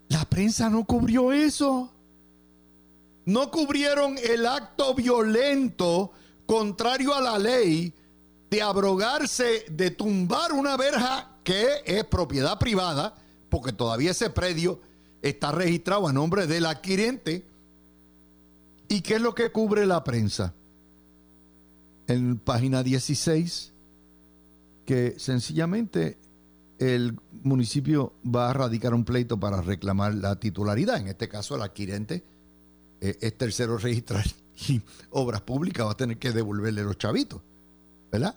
La 0.10 0.26
prensa 0.26 0.70
no 0.70 0.86
cubrió 0.86 1.32
eso. 1.32 1.92
No 3.26 3.50
cubrieron 3.50 4.18
el 4.24 4.46
acto 4.46 4.94
violento 4.94 6.12
contrario 6.46 7.14
a 7.16 7.22
la 7.22 7.40
ley 7.40 7.92
de 8.50 8.62
abrogarse, 8.62 9.66
de 9.70 9.92
tumbar 9.92 10.54
una 10.54 10.78
verja 10.78 11.32
que 11.44 11.68
es 11.86 12.04
propiedad 12.06 12.60
privada, 12.60 13.16
porque 13.50 13.74
todavía 13.74 14.12
ese 14.12 14.30
predio 14.30 14.80
está 15.22 15.52
registrado 15.52 16.08
a 16.08 16.14
nombre 16.14 16.46
del 16.46 16.66
adquirente. 16.66 17.46
¿Y 18.88 19.02
qué 19.02 19.16
es 19.16 19.22
lo 19.22 19.34
que 19.34 19.52
cubre 19.52 19.86
la 19.86 20.04
prensa? 20.04 20.54
En 22.08 22.38
página 22.38 22.84
16, 22.84 23.74
que 24.86 25.16
sencillamente 25.18 26.18
el 26.80 27.18
municipio 27.44 28.14
va 28.24 28.50
a 28.50 28.54
radicar 28.54 28.94
un 28.94 29.06
pleito 29.06 29.40
para 29.40 29.62
reclamar 29.62 30.14
la 30.14 30.40
titularidad. 30.40 30.98
En 30.98 31.08
este 31.08 31.28
caso, 31.28 31.56
el 31.56 31.62
adquirente 31.62 32.24
eh, 33.02 33.18
es 33.22 33.38
tercero 33.38 33.78
registrar 33.80 34.26
y 34.68 34.82
Obras 35.10 35.42
Públicas 35.42 35.86
va 35.86 35.92
a 35.92 35.98
tener 35.98 36.18
que 36.18 36.32
devolverle 36.32 36.84
los 36.84 36.98
chavitos, 36.98 37.42
¿verdad? 38.12 38.36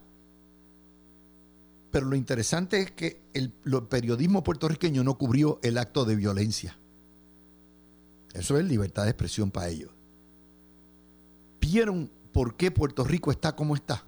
Pero 1.90 2.06
lo 2.06 2.16
interesante 2.16 2.80
es 2.80 2.90
que 2.90 3.20
el, 3.32 3.50
periodismo 3.88 4.44
puertorriqueño 4.44 5.04
no 5.04 5.16
cubrió 5.16 5.58
el 5.62 5.78
acto 5.78 6.04
de 6.04 6.16
violencia. 6.16 6.76
Eso 8.34 8.58
es 8.58 8.64
libertad 8.66 9.04
de 9.04 9.10
expresión 9.10 9.50
para 9.50 9.68
ellos. 9.68 9.90
¿Vieron 11.60 12.10
por 12.32 12.56
qué 12.56 12.70
Puerto 12.70 13.04
Rico 13.04 13.30
está 13.30 13.56
como 13.56 13.74
está? 13.74 14.04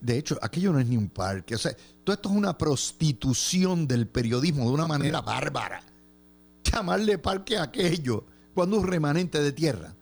De 0.00 0.18
hecho, 0.18 0.38
aquello 0.40 0.72
no 0.72 0.78
es 0.78 0.86
ni 0.86 0.96
un 0.96 1.08
parque. 1.08 1.56
O 1.56 1.58
sea, 1.58 1.74
todo 2.04 2.14
esto 2.14 2.28
es 2.28 2.36
una 2.36 2.56
prostitución 2.56 3.88
del 3.88 4.06
periodismo 4.06 4.66
de 4.66 4.70
una 4.70 4.86
manera 4.86 5.20
bárbara. 5.20 5.82
Llamarle 6.62 7.18
parque 7.18 7.56
a 7.56 7.64
aquello 7.64 8.24
cuando 8.54 8.76
es 8.76 8.82
un 8.82 8.88
remanente 8.88 9.42
de 9.42 9.52
tierra. 9.52 9.92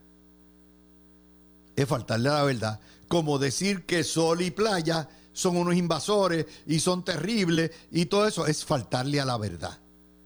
es 1.74 1.88
faltarle 1.88 2.28
a 2.28 2.34
la 2.34 2.42
verdad. 2.42 2.80
Como 3.06 3.38
decir 3.38 3.86
que 3.86 4.04
sol 4.04 4.42
y 4.42 4.50
playa 4.50 5.08
son 5.32 5.56
unos 5.56 5.74
invasores 5.74 6.44
y 6.66 6.80
son 6.80 7.04
terribles 7.04 7.70
y 7.90 8.06
todo 8.06 8.26
eso 8.26 8.46
es 8.46 8.64
faltarle 8.64 9.20
a 9.20 9.24
la 9.24 9.38
verdad. 9.38 9.78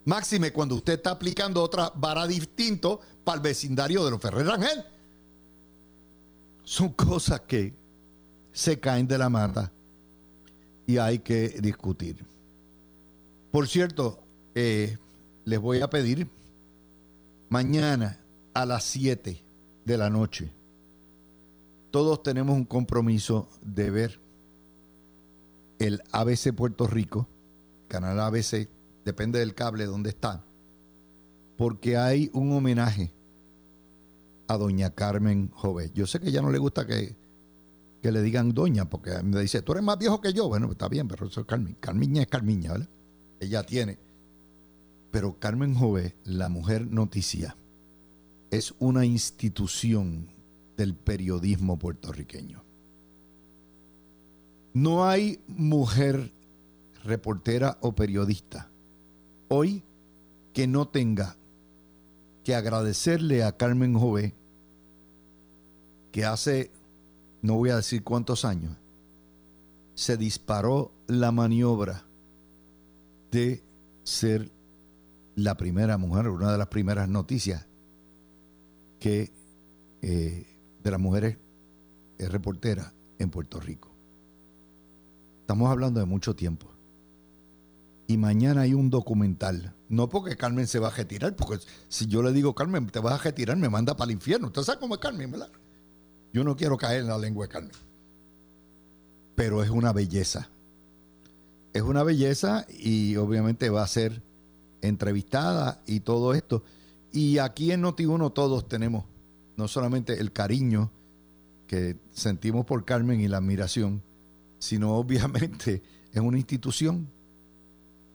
Máxime 0.07 0.53
cuando 0.53 0.75
usted 0.75 0.95
está 0.95 1.13
aplicando 1.13 1.63
otra 1.63 1.93
vara 1.95 2.27
distinto 2.27 3.01
para 3.23 3.37
el 3.37 3.43
vecindario 3.43 4.05
de 4.05 4.11
los 4.11 4.21
Ferrer 4.21 4.47
Rangel. 4.47 4.85
Son 6.65 6.89
cosas 6.95 7.43
que 7.43 7.82
se 8.53 8.79
caen 8.79 9.07
de 9.07 9.19
la 9.19 9.29
mata 9.29 9.73
y 10.87 10.99
hay 10.99 11.19
que 11.21 11.49
discutir. 11.61 12.25
Por 13.51 13.69
cierto, 13.69 14.21
eh, 14.55 14.99
les 15.45 15.61
voy 15.61 15.81
a 15.81 15.91
pedir 15.91 16.29
mañana 17.49 18.19
a 18.55 18.67
las 18.67 18.85
7 18.85 19.43
de 19.85 19.99
la 19.99 20.11
noche. 20.11 20.51
Todos 21.91 22.23
tenemos 22.23 22.57
un 22.57 22.65
compromiso 22.65 23.49
de 23.63 23.91
ver 23.91 24.21
el 25.79 26.03
ABC 26.13 26.55
Puerto 26.55 26.87
Rico, 26.87 27.27
canal 27.89 28.21
ABC, 28.21 28.69
depende 29.05 29.41
del 29.41 29.55
cable 29.55 29.85
donde 29.85 30.11
está, 30.11 30.43
porque 31.57 31.97
hay 31.97 32.31
un 32.33 32.53
homenaje 32.53 33.13
a 34.49 34.57
doña 34.57 34.91
Carmen 34.91 35.51
Jové. 35.53 35.91
Yo 35.95 36.07
sé 36.07 36.21
que 36.21 36.31
ya 36.31 36.41
no 36.41 36.51
le 36.51 36.59
gusta 36.59 36.87
que, 36.87 37.17
que 38.03 38.13
le 38.13 38.21
digan 38.21 38.53
doña, 38.53 38.91
porque 38.91 39.23
me 39.23 39.41
dice, 39.41 39.63
tú 39.63 39.73
eres 39.73 39.85
más 39.85 39.99
viejo 39.99 40.21
que 40.21 40.33
yo. 40.33 40.49
Bueno, 40.49 40.71
está 40.71 40.89
bien, 40.89 41.07
pero 41.07 41.27
eso 41.27 41.41
es 41.41 41.47
Carmen. 41.47 41.77
Carmiña 41.79 42.23
es 42.23 42.29
Carmiña, 42.29 42.73
¿verdad? 42.73 42.89
Ella 43.41 43.63
tiene. 43.63 43.99
Pero 45.13 45.39
Carmen 45.39 45.75
Jové, 45.75 46.17
la 46.25 46.49
mujer 46.49 46.91
noticia, 46.91 47.57
es 48.51 48.75
una 48.81 49.05
institución 49.05 50.29
del 50.77 50.95
periodismo 50.95 51.79
puertorriqueño. 51.79 52.65
No 54.75 55.07
hay 55.07 55.41
mujer 55.47 56.33
reportera 57.05 57.79
o 57.81 57.95
periodista 57.95 58.71
hoy 59.49 59.83
que 60.55 60.67
no 60.67 60.89
tenga 60.89 61.37
que 62.43 62.55
agradecerle 62.55 63.45
a 63.45 63.57
Carmen 63.57 63.95
Jové 63.95 64.35
que 66.11 66.25
hace, 66.25 66.71
no 67.43 67.55
voy 67.55 67.71
a 67.71 67.77
decir 67.77 68.03
cuántos 68.03 68.45
años, 68.45 68.77
se 69.95 70.17
disparó 70.17 70.93
la 71.07 71.33
maniobra 71.33 72.07
de 73.31 73.63
ser 74.05 74.51
la 75.35 75.57
primera 75.57 75.99
mujer, 75.99 76.29
una 76.29 76.53
de 76.53 76.59
las 76.59 76.69
primeras 76.69 77.09
noticias 77.09 77.67
que 78.99 79.33
eh, 80.03 80.47
de 80.83 80.91
las 80.91 81.01
mujeres 81.01 81.37
es 82.19 82.31
reportera 82.31 82.93
en 83.19 83.31
Puerto 83.31 83.61
Rico. 83.61 83.91
Estamos 85.41 85.71
hablando 85.71 86.01
de 86.01 86.07
mucho 86.07 86.35
tiempo. 86.37 86.69
Y 88.07 88.17
mañana 88.17 88.63
hay 88.63 88.75
un 88.75 88.91
documental. 88.91 89.75
No 89.89 90.09
porque 90.09 90.37
Carmen 90.37 90.67
se 90.67 90.79
va 90.79 90.89
a 90.89 90.91
retirar, 90.91 91.35
porque 91.35 91.65
si 91.89 92.07
yo 92.07 92.23
le 92.23 92.33
digo, 92.33 92.55
Carmen, 92.55 92.87
te 92.89 92.99
vas 93.01 93.15
a 93.15 93.23
retirar, 93.23 93.57
me 93.57 93.69
manda 93.69 93.97
para 93.97 94.11
el 94.11 94.17
infierno. 94.17 94.49
Usted 94.49 94.63
sabe 94.63 94.81
cómo 94.81 94.95
es 94.95 95.01
Carmen, 95.01 95.31
¿verdad? 95.31 95.51
Yo 96.33 96.45
no 96.45 96.57
quiero 96.57 96.77
caer 96.77 97.01
en 97.01 97.09
la 97.09 97.19
lengua 97.19 97.47
de 97.47 97.53
Carmen. 97.53 97.73
Pero 99.35 99.63
es 99.63 99.71
una 99.71 99.93
belleza. 99.93 100.49
Es 101.73 101.83
una 101.83 102.03
belleza 102.03 102.67
y 102.69 103.17
obviamente 103.17 103.71
va 103.71 103.83
a 103.83 103.89
ser 103.89 104.23
entrevistada 104.81 105.83
y 105.87 106.01
todo 106.01 106.35
esto. 106.35 106.63
Y 107.13 107.39
aquí 107.39 107.73
en 107.73 107.83
Noti1 107.83 108.33
todos 108.33 108.69
tenemos 108.69 109.05
no 109.57 109.69
solamente 109.69 110.19
el 110.21 110.33
cariño 110.33 110.91
que 111.67 111.97
sentimos 112.13 112.67
por 112.67 112.85
Carmen 112.85 113.21
y 113.21 113.29
la 113.29 113.39
admiración, 113.39 114.03
sino 114.59 114.95
obviamente 114.97 115.83
es 116.13 116.21
una 116.21 116.39
institución. 116.39 117.09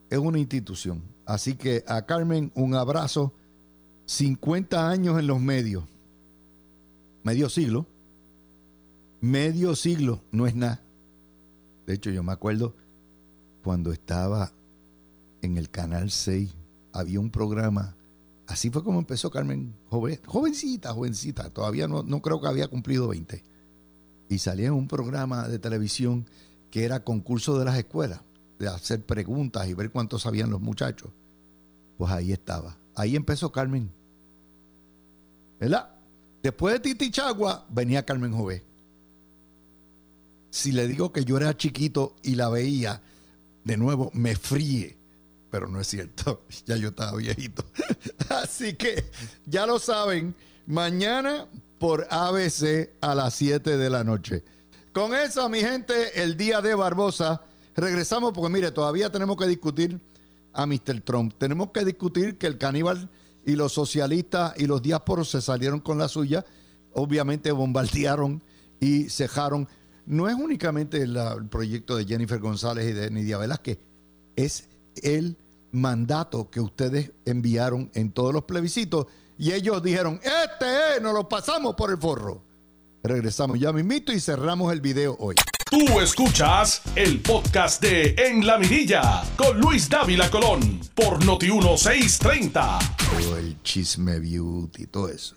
Es 0.09 0.19
una 0.19 0.39
institución. 0.39 1.03
Así 1.25 1.55
que 1.55 1.83
a 1.87 2.05
Carmen 2.05 2.51
un 2.55 2.75
abrazo. 2.75 3.33
50 4.05 4.89
años 4.89 5.19
en 5.19 5.27
los 5.27 5.41
medios. 5.41 5.83
Medio 7.23 7.49
siglo. 7.49 7.85
Medio 9.21 9.75
siglo 9.75 10.21
no 10.31 10.47
es 10.47 10.55
nada. 10.55 10.81
De 11.85 11.93
hecho, 11.93 12.09
yo 12.09 12.23
me 12.23 12.33
acuerdo 12.33 12.75
cuando 13.63 13.91
estaba 13.91 14.51
en 15.41 15.57
el 15.57 15.69
Canal 15.69 16.11
6, 16.11 16.53
había 16.93 17.19
un 17.19 17.29
programa 17.29 17.97
Así 18.47 18.69
fue 18.69 18.83
como 18.83 18.99
empezó 18.99 19.29
Carmen, 19.29 19.75
joven, 19.89 20.19
jovencita, 20.25 20.93
jovencita, 20.93 21.49
todavía 21.49 21.87
no, 21.87 22.01
no 22.03 22.21
creo 22.21 22.39
que 22.39 22.47
había 22.47 22.69
cumplido 22.69 23.09
20. 23.09 23.43
Y 24.29 24.37
salía 24.39 24.67
en 24.67 24.73
un 24.73 24.87
programa 24.87 25.49
de 25.49 25.59
televisión 25.59 26.25
que 26.71 26.85
era 26.85 27.03
concurso 27.03 27.59
de 27.59 27.65
las 27.65 27.77
escuelas, 27.77 28.21
de 28.57 28.69
hacer 28.69 29.05
preguntas 29.05 29.67
y 29.67 29.73
ver 29.73 29.91
cuánto 29.91 30.17
sabían 30.17 30.49
los 30.49 30.61
muchachos. 30.61 31.11
Pues 31.97 32.09
ahí 32.11 32.31
estaba. 32.31 32.77
Ahí 32.95 33.17
empezó 33.17 33.51
Carmen. 33.51 33.91
¿Verdad? 35.59 35.89
Después 36.41 36.75
de 36.75 36.79
Titi 36.79 37.11
Chagua 37.11 37.65
venía 37.69 38.05
Carmen 38.05 38.31
Jové. 38.31 38.63
Si 40.57 40.71
le 40.71 40.87
digo 40.87 41.11
que 41.11 41.23
yo 41.23 41.37
era 41.37 41.55
chiquito 41.55 42.15
y 42.23 42.35
la 42.35 42.49
veía, 42.49 43.01
de 43.63 43.77
nuevo 43.77 44.11
me 44.13 44.35
fríe 44.35 44.97
pero 45.49 45.67
no 45.67 45.79
es 45.79 45.87
cierto, 45.87 46.43
ya 46.65 46.75
yo 46.75 46.89
estaba 46.89 47.17
viejito. 47.17 47.63
Así 48.29 48.73
que 48.75 49.09
ya 49.45 49.65
lo 49.65 49.79
saben, 49.79 50.35
mañana 50.65 51.47
por 51.79 52.07
ABC 52.09 52.89
a 53.01 53.15
las 53.15 53.35
7 53.35 53.77
de 53.77 53.89
la 53.89 54.03
noche. 54.03 54.43
Con 54.93 55.13
eso, 55.13 55.47
mi 55.49 55.59
gente, 55.59 56.21
el 56.21 56.37
día 56.37 56.61
de 56.61 56.73
Barbosa, 56.75 57.41
regresamos 57.75 58.33
porque 58.33 58.51
mire, 58.51 58.71
todavía 58.71 59.11
tenemos 59.11 59.37
que 59.37 59.47
discutir 59.47 59.99
a 60.53 60.65
Mr. 60.65 61.01
Trump. 61.01 61.35
Tenemos 61.37 61.71
que 61.71 61.85
discutir 61.85 62.37
que 62.37 62.47
el 62.47 62.57
caníbal 62.57 63.09
y 63.45 63.55
los 63.55 63.73
socialistas 63.73 64.53
y 64.57 64.65
los 64.65 64.81
diásporos 64.81 65.29
se 65.29 65.41
salieron 65.41 65.79
con 65.79 65.99
la 65.99 66.07
suya. 66.07 66.43
Obviamente 66.93 67.51
bombardearon 67.51 68.41
y 68.79 69.09
cejaron. 69.09 69.67
No 70.07 70.29
es 70.29 70.35
únicamente 70.35 71.01
el 71.01 71.19
proyecto 71.49 71.97
de 71.97 72.05
Jennifer 72.05 72.39
González 72.39 72.87
y 72.87 72.93
de 72.93 73.11
Nidia 73.11 73.37
Velázquez, 73.37 73.77
es 74.37 74.69
el 75.03 75.35
mandato 75.73 76.49
que 76.49 76.61
ustedes 76.61 77.11
enviaron 77.25 77.91
en 77.93 78.13
todos 78.13 78.33
los 78.33 78.45
plebiscitos 78.45 79.07
y 79.37 79.51
ellos 79.51 79.83
dijeron, 79.83 80.21
este 80.23 80.95
es, 80.95 81.01
nos 81.01 81.13
lo 81.13 81.27
pasamos 81.27 81.75
por 81.75 81.91
el 81.91 81.97
forro. 81.97 82.41
Regresamos 83.03 83.59
ya 83.59 83.73
mismito 83.73 84.13
y 84.13 84.21
cerramos 84.21 84.71
el 84.71 84.79
video 84.79 85.17
hoy. 85.19 85.35
Tú 85.69 85.99
escuchas 85.99 86.81
el 86.95 87.21
podcast 87.21 87.81
de 87.81 88.15
En 88.17 88.47
la 88.47 88.57
Mirilla 88.57 89.23
con 89.35 89.59
Luis 89.59 89.89
Dávila 89.89 90.31
Colón 90.31 90.79
por 90.95 91.23
Noti 91.25 91.51
1630. 91.51 92.79
Todo 93.19 93.37
el 93.37 93.61
chisme 93.61 94.19
beauty, 94.19 94.87
todo 94.87 95.09
eso. 95.09 95.35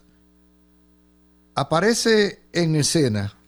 Aparece 1.57 2.45
en 2.53 2.77
escena 2.77 3.40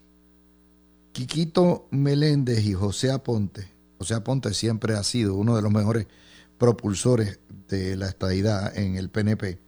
Quiquito 1.12 1.88
Meléndez 1.90 2.64
y 2.64 2.72
José 2.72 3.10
Aponte 3.10 3.72
José 4.02 4.14
Aponte 4.14 4.52
siempre 4.52 4.96
ha 4.96 5.04
sido 5.04 5.36
uno 5.36 5.54
de 5.54 5.62
los 5.62 5.70
mejores 5.70 6.08
propulsores 6.58 7.38
de 7.68 7.94
la 7.96 8.08
estadidad 8.08 8.76
en 8.76 8.96
el 8.96 9.10
PNP. 9.10 9.60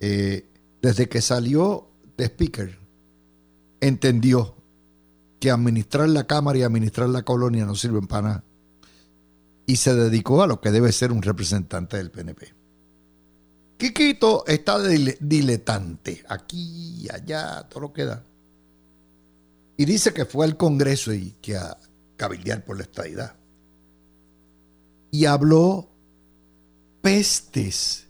Eh, 0.00 0.48
desde 0.80 1.06
que 1.10 1.20
salió 1.20 1.86
de 2.16 2.24
speaker, 2.24 2.78
entendió 3.82 4.56
que 5.38 5.50
administrar 5.50 6.08
la 6.08 6.26
Cámara 6.26 6.60
y 6.60 6.62
administrar 6.62 7.10
la 7.10 7.24
colonia 7.24 7.66
no 7.66 7.74
sirven 7.74 8.06
para 8.06 8.22
nada. 8.22 8.44
Y 9.66 9.76
se 9.76 9.94
dedicó 9.94 10.42
a 10.42 10.46
lo 10.46 10.62
que 10.62 10.70
debe 10.70 10.90
ser 10.90 11.12
un 11.12 11.20
representante 11.20 11.98
del 11.98 12.10
PNP. 12.10 12.54
Quiquito 13.76 14.46
está 14.46 14.78
diletante, 14.80 16.24
aquí 16.26 17.06
allá, 17.12 17.68
todo 17.68 17.80
lo 17.80 17.92
que 17.92 18.06
da. 18.06 18.24
Y 19.76 19.84
dice 19.84 20.12
que 20.12 20.24
fue 20.24 20.46
al 20.46 20.56
Congreso 20.56 21.12
y 21.12 21.36
que 21.42 21.56
a, 21.56 21.76
cabildear 22.16 22.64
por 22.64 22.76
la 22.76 22.82
estadidad. 22.82 23.36
Y 25.10 25.26
habló 25.26 25.88
pestes 27.02 28.06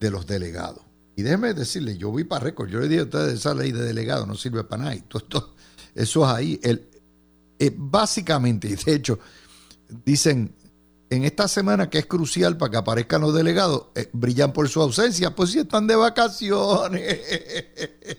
de 0.00 0.10
los 0.10 0.26
delegados. 0.26 0.82
Y 1.16 1.22
déjeme 1.22 1.52
decirle, 1.52 1.96
yo 1.98 2.12
vi 2.12 2.24
para 2.24 2.44
récord, 2.44 2.68
yo 2.68 2.78
le 2.78 2.88
dije 2.88 3.00
a 3.00 3.04
ustedes, 3.04 3.34
esa 3.34 3.54
ley 3.54 3.72
de 3.72 3.82
delegados 3.82 4.26
no 4.26 4.36
sirve 4.36 4.62
para 4.64 4.84
nada. 4.84 4.94
esto, 4.94 5.54
eso 5.94 6.24
es 6.24 6.30
ahí. 6.32 6.60
El, 6.62 6.88
eh, 7.58 7.72
básicamente, 7.76 8.68
y 8.68 8.76
de 8.76 8.94
hecho, 8.94 9.18
dicen, 10.04 10.54
en 11.10 11.24
esta 11.24 11.48
semana 11.48 11.90
que 11.90 11.98
es 11.98 12.06
crucial 12.06 12.56
para 12.56 12.70
que 12.70 12.76
aparezcan 12.76 13.22
los 13.22 13.34
delegados, 13.34 13.86
eh, 13.96 14.08
brillan 14.12 14.52
por 14.52 14.68
su 14.68 14.80
ausencia, 14.80 15.34
pues 15.34 15.50
si 15.50 15.58
están 15.58 15.86
de 15.88 15.96
vacaciones. 15.96 17.18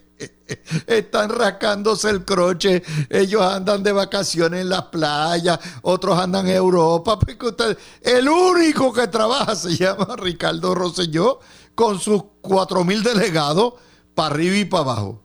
Están 0.88 1.30
rascándose 1.30 2.10
el 2.10 2.26
croche, 2.26 2.84
ellos 3.10 3.42
andan 3.42 3.84
de 3.84 3.92
vacaciones 3.92 4.62
en 4.62 4.70
las 4.70 4.84
playas, 4.84 5.60
otros 5.82 6.18
andan 6.18 6.48
en 6.48 6.56
Europa. 6.56 7.18
Porque 7.18 7.78
el 8.02 8.28
único 8.28 8.92
que 8.94 9.08
trabaja 9.08 9.56
se 9.56 9.76
llama 9.76 10.16
Ricardo 10.18 10.76
Rosselló 10.76 11.40
con 11.76 12.00
sus 12.00 12.24
cuatro 12.42 12.84
mil 12.84 13.04
delegados 13.04 13.74
para 14.14 14.36
arriba 14.36 14.58
y 14.58 14.66
para 14.66 14.84
abajo. 14.84 15.24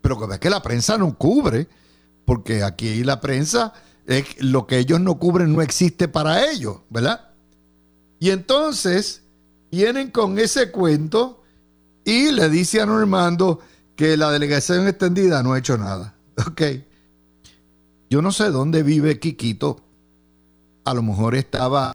pero 0.00 0.18
que 0.18 0.34
es 0.34 0.40
que 0.40 0.50
la 0.50 0.62
prensa 0.62 0.98
no 0.98 1.16
cubre, 1.16 1.68
porque 2.24 2.62
aquí 2.62 3.02
la 3.04 3.20
prensa, 3.20 3.72
es, 4.06 4.40
lo 4.42 4.66
que 4.66 4.78
ellos 4.78 5.00
no 5.00 5.18
cubren 5.18 5.52
no 5.52 5.62
existe 5.62 6.08
para 6.08 6.50
ellos, 6.50 6.78
¿verdad? 6.90 7.30
Y 8.18 8.30
entonces 8.30 9.22
vienen 9.70 10.10
con 10.10 10.38
ese 10.38 10.70
cuento 10.70 11.42
y 12.04 12.30
le 12.30 12.48
dice 12.48 12.80
a 12.80 12.86
Normando 12.86 13.60
que 13.96 14.16
la 14.16 14.30
delegación 14.30 14.88
extendida 14.88 15.42
no 15.42 15.52
ha 15.52 15.58
hecho 15.58 15.76
nada. 15.78 16.16
Ok. 16.46 16.62
Yo 18.08 18.20
no 18.20 18.32
sé 18.32 18.50
dónde 18.50 18.82
vive 18.82 19.18
Quiquito. 19.18 19.80
A 20.84 20.92
lo 20.92 21.02
mejor 21.02 21.34
estaba, 21.34 21.94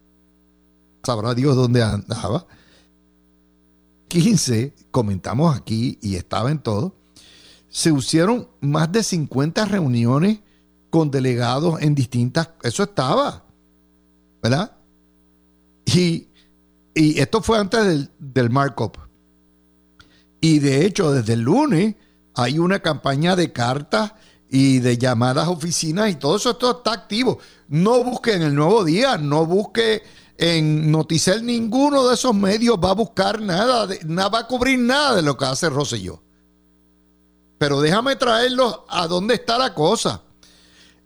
sabrá 1.04 1.34
Dios 1.36 1.56
dónde 1.56 1.84
andaba. 1.84 2.48
15, 4.08 4.74
comentamos 4.92 5.56
aquí 5.56 6.00
y 6.02 6.16
estaba 6.16 6.52
en 6.52 6.60
todo, 6.60 6.96
se 7.70 7.92
hicieron 7.92 8.48
más 8.62 8.92
de 8.92 9.04
50 9.04 9.66
reuniones 9.66 10.40
con 10.90 11.12
delegados 11.12 11.82
en 11.82 11.94
distintas, 11.94 12.50
eso 12.64 12.84
estaba, 12.84 13.44
¿verdad? 14.42 14.78
Y, 15.86 16.28
esto 16.96 17.44
fue 17.44 17.60
antes 17.60 17.86
del, 17.86 18.10
del 18.18 18.50
markup. 18.50 18.98
Y 20.40 20.60
de 20.60 20.86
hecho, 20.86 21.12
desde 21.12 21.34
el 21.34 21.42
lunes 21.42 21.96
hay 22.36 22.60
una 22.60 22.80
campaña 22.80 23.36
de 23.36 23.52
cartas 23.52 24.14
y 24.50 24.80
de 24.80 24.98
llamadas 24.98 25.48
a 25.48 25.52
oficinas 25.52 26.10
y 26.10 26.16
todo 26.16 26.38
eso 26.38 26.52
esto 26.52 26.78
está 26.78 26.94
activo. 26.94 27.40
No 27.68 28.04
busque 28.04 28.34
en 28.34 28.44
el 28.44 28.56
nuevo 28.56 28.84
día, 28.84 29.18
no 29.18 29.46
busque 29.46 30.04
en 30.38 30.92
Noticel, 30.92 31.46
ninguno 31.46 32.08
de 32.08 32.14
esos 32.14 32.36
medios 32.36 32.78
va 32.78 32.92
a 32.92 32.96
buscar 32.96 33.42
nada, 33.42 33.88
nada 34.06 34.30
va 34.30 34.40
a 34.40 34.48
cubrir 34.48 34.78
nada 34.80 35.16
de 35.16 35.24
lo 35.24 35.36
que 35.36 35.46
hace 35.46 35.70
Rosselló. 35.70 36.22
Pero 37.58 37.82
déjame 37.82 38.16
traerlo 38.16 38.86
a 38.88 39.08
dónde 39.08 39.34
está 39.34 39.58
la 39.58 39.74
cosa. 39.74 40.22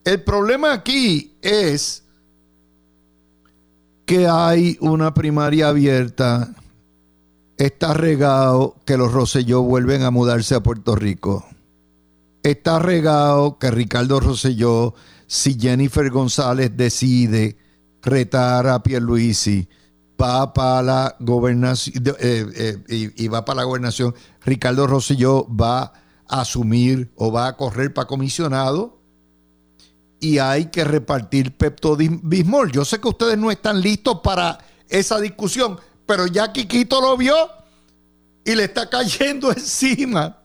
El 0.04 0.22
problema 0.24 0.74
aquí 0.74 1.38
es 1.42 2.04
que 4.06 4.28
hay 4.28 4.78
una 4.82 5.14
primaria 5.14 5.70
abierta. 5.70 6.54
Está 7.62 7.94
regado 7.94 8.76
que 8.86 8.98
los 8.98 9.12
Rosselló 9.12 9.62
vuelven 9.62 10.02
a 10.02 10.10
mudarse 10.10 10.56
a 10.56 10.64
Puerto 10.64 10.96
Rico. 10.96 11.46
Está 12.42 12.80
regado 12.80 13.60
que 13.60 13.70
Ricardo 13.70 14.20
Rosselló, 14.20 14.96
si 15.28 15.60
Jennifer 15.60 16.10
González 16.10 16.72
decide 16.76 17.60
retar 18.02 18.66
a 18.66 18.82
Pierluisi, 18.82 19.70
va 20.20 20.52
para 20.56 20.82
la 20.82 21.16
gobernación 21.20 22.04
eh, 22.20 22.82
eh, 22.88 23.14
y, 23.16 23.28
va 23.28 23.46
para 23.46 23.58
la 23.58 23.66
gobernación, 23.66 24.16
Ricardo 24.44 24.88
Rosselló 24.88 25.46
va 25.48 25.94
a 26.28 26.42
asumir 26.42 27.12
o 27.16 27.32
va 27.32 27.46
a 27.46 27.58
correr 27.58 27.94
para 27.94 28.08
comisionado 28.08 28.98
y 30.20 30.40
hay 30.40 30.72
que 30.72 30.84
repartir 30.84 31.56
Pepto 31.56 31.96
Bismol. 31.96 32.72
Yo 32.72 32.86
sé 32.86 33.00
que 33.00 33.08
ustedes 33.08 33.38
no 33.38 33.52
están 33.52 33.82
listos 33.82 34.22
para 34.24 34.58
esa 34.90 35.20
discusión, 35.20 35.80
pero 36.12 36.28
ya 36.28 36.52
Quiquito 36.52 37.00
lo 37.00 37.16
vio 37.16 37.34
y 38.44 38.54
le 38.54 38.66
está 38.66 38.90
cayendo 38.90 39.50
encima 39.56 40.42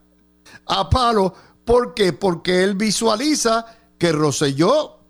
a 0.65 0.89
palo. 0.89 1.35
¿Por 1.65 1.93
qué? 1.93 2.13
Porque 2.13 2.63
él 2.63 2.77
visualiza 2.77 3.67
que 3.99 4.13
Rosselló 4.13 5.01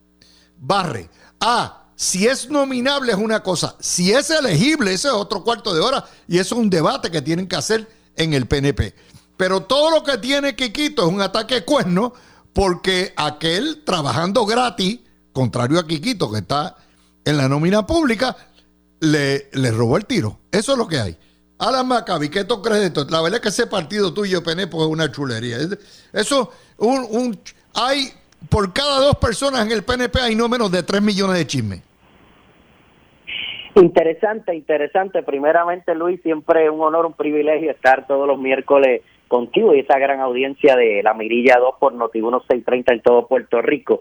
barre. 0.56 1.10
Ah, 1.40 1.90
si 1.94 2.26
es 2.26 2.48
nominable 2.48 3.12
es 3.12 3.18
una 3.18 3.42
cosa, 3.42 3.76
si 3.80 4.12
es 4.14 4.30
elegible 4.30 4.94
ese 4.94 5.08
es 5.08 5.14
otro 5.14 5.44
cuarto 5.44 5.74
de 5.74 5.80
hora 5.80 6.02
y 6.26 6.38
eso 6.38 6.54
es 6.54 6.60
un 6.62 6.70
debate 6.70 7.10
que 7.10 7.20
tienen 7.20 7.48
que 7.48 7.56
hacer 7.56 7.86
en 8.16 8.32
el 8.32 8.46
PNP. 8.46 8.94
Pero 9.36 9.64
todo 9.64 9.90
lo 9.90 10.02
que 10.04 10.16
tiene 10.16 10.56
Quiquito 10.56 11.02
es 11.02 11.12
un 11.12 11.20
ataque 11.20 11.66
cuerno 11.66 12.14
porque 12.54 13.12
aquel 13.14 13.84
trabajando 13.84 14.46
gratis, 14.46 15.00
contrario 15.34 15.78
a 15.78 15.86
Quiquito 15.86 16.32
que 16.32 16.38
está 16.38 16.78
en 17.26 17.36
la 17.36 17.46
nómina 17.46 17.86
pública, 17.86 18.34
le, 19.00 19.48
le 19.52 19.70
robó 19.70 19.96
el 19.96 20.06
tiro. 20.06 20.38
Eso 20.50 20.72
es 20.72 20.78
lo 20.78 20.86
que 20.86 20.98
hay. 20.98 21.16
Alan 21.58 21.88
Maccabi, 21.88 22.28
¿qué 22.28 22.44
tú 22.44 22.60
crees 22.60 22.80
de 22.80 22.86
esto? 22.88 23.06
La 23.10 23.22
verdad 23.22 23.36
es 23.36 23.40
que 23.40 23.48
ese 23.48 23.66
partido 23.66 24.12
tuyo, 24.12 24.42
PNP, 24.42 24.76
es 24.76 24.82
una 24.82 25.10
chulería. 25.10 25.56
Eso, 26.12 26.52
un, 26.78 27.06
un, 27.10 27.38
hay 27.74 28.10
por 28.50 28.72
cada 28.72 29.00
dos 29.00 29.16
personas 29.16 29.64
en 29.64 29.72
el 29.72 29.82
PNP 29.82 30.20
hay 30.20 30.34
no 30.34 30.48
menos 30.48 30.70
de 30.70 30.82
3 30.82 31.02
millones 31.02 31.38
de 31.38 31.46
chismes. 31.46 31.82
Interesante, 33.74 34.54
interesante. 34.54 35.22
Primeramente, 35.22 35.94
Luis, 35.94 36.20
siempre 36.22 36.70
un 36.70 36.80
honor, 36.80 37.06
un 37.06 37.12
privilegio 37.12 37.70
estar 37.70 38.06
todos 38.06 38.26
los 38.26 38.38
miércoles 38.38 39.02
contigo 39.28 39.74
y 39.74 39.80
esa 39.80 39.98
gran 39.98 40.20
audiencia 40.20 40.76
de 40.76 41.02
la 41.02 41.12
Mirilla 41.12 41.58
2 41.58 41.74
por 41.78 41.92
Noti 41.92 42.20
1630 42.20 42.94
en 42.94 43.02
todo 43.02 43.26
Puerto 43.26 43.60
Rico. 43.60 44.00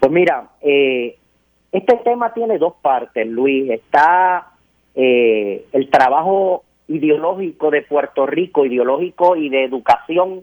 Pues 0.00 0.10
mira, 0.10 0.50
eh, 0.60 1.18
este 1.72 1.96
tema 1.98 2.34
tiene 2.34 2.58
dos 2.58 2.74
partes, 2.82 3.26
Luis. 3.26 3.70
Está 3.70 4.52
eh, 4.94 5.64
el 5.72 5.88
trabajo 5.90 6.64
ideológico 6.86 7.70
de 7.70 7.82
Puerto 7.82 8.26
Rico, 8.26 8.66
ideológico 8.66 9.36
y 9.36 9.48
de 9.48 9.64
educación 9.64 10.42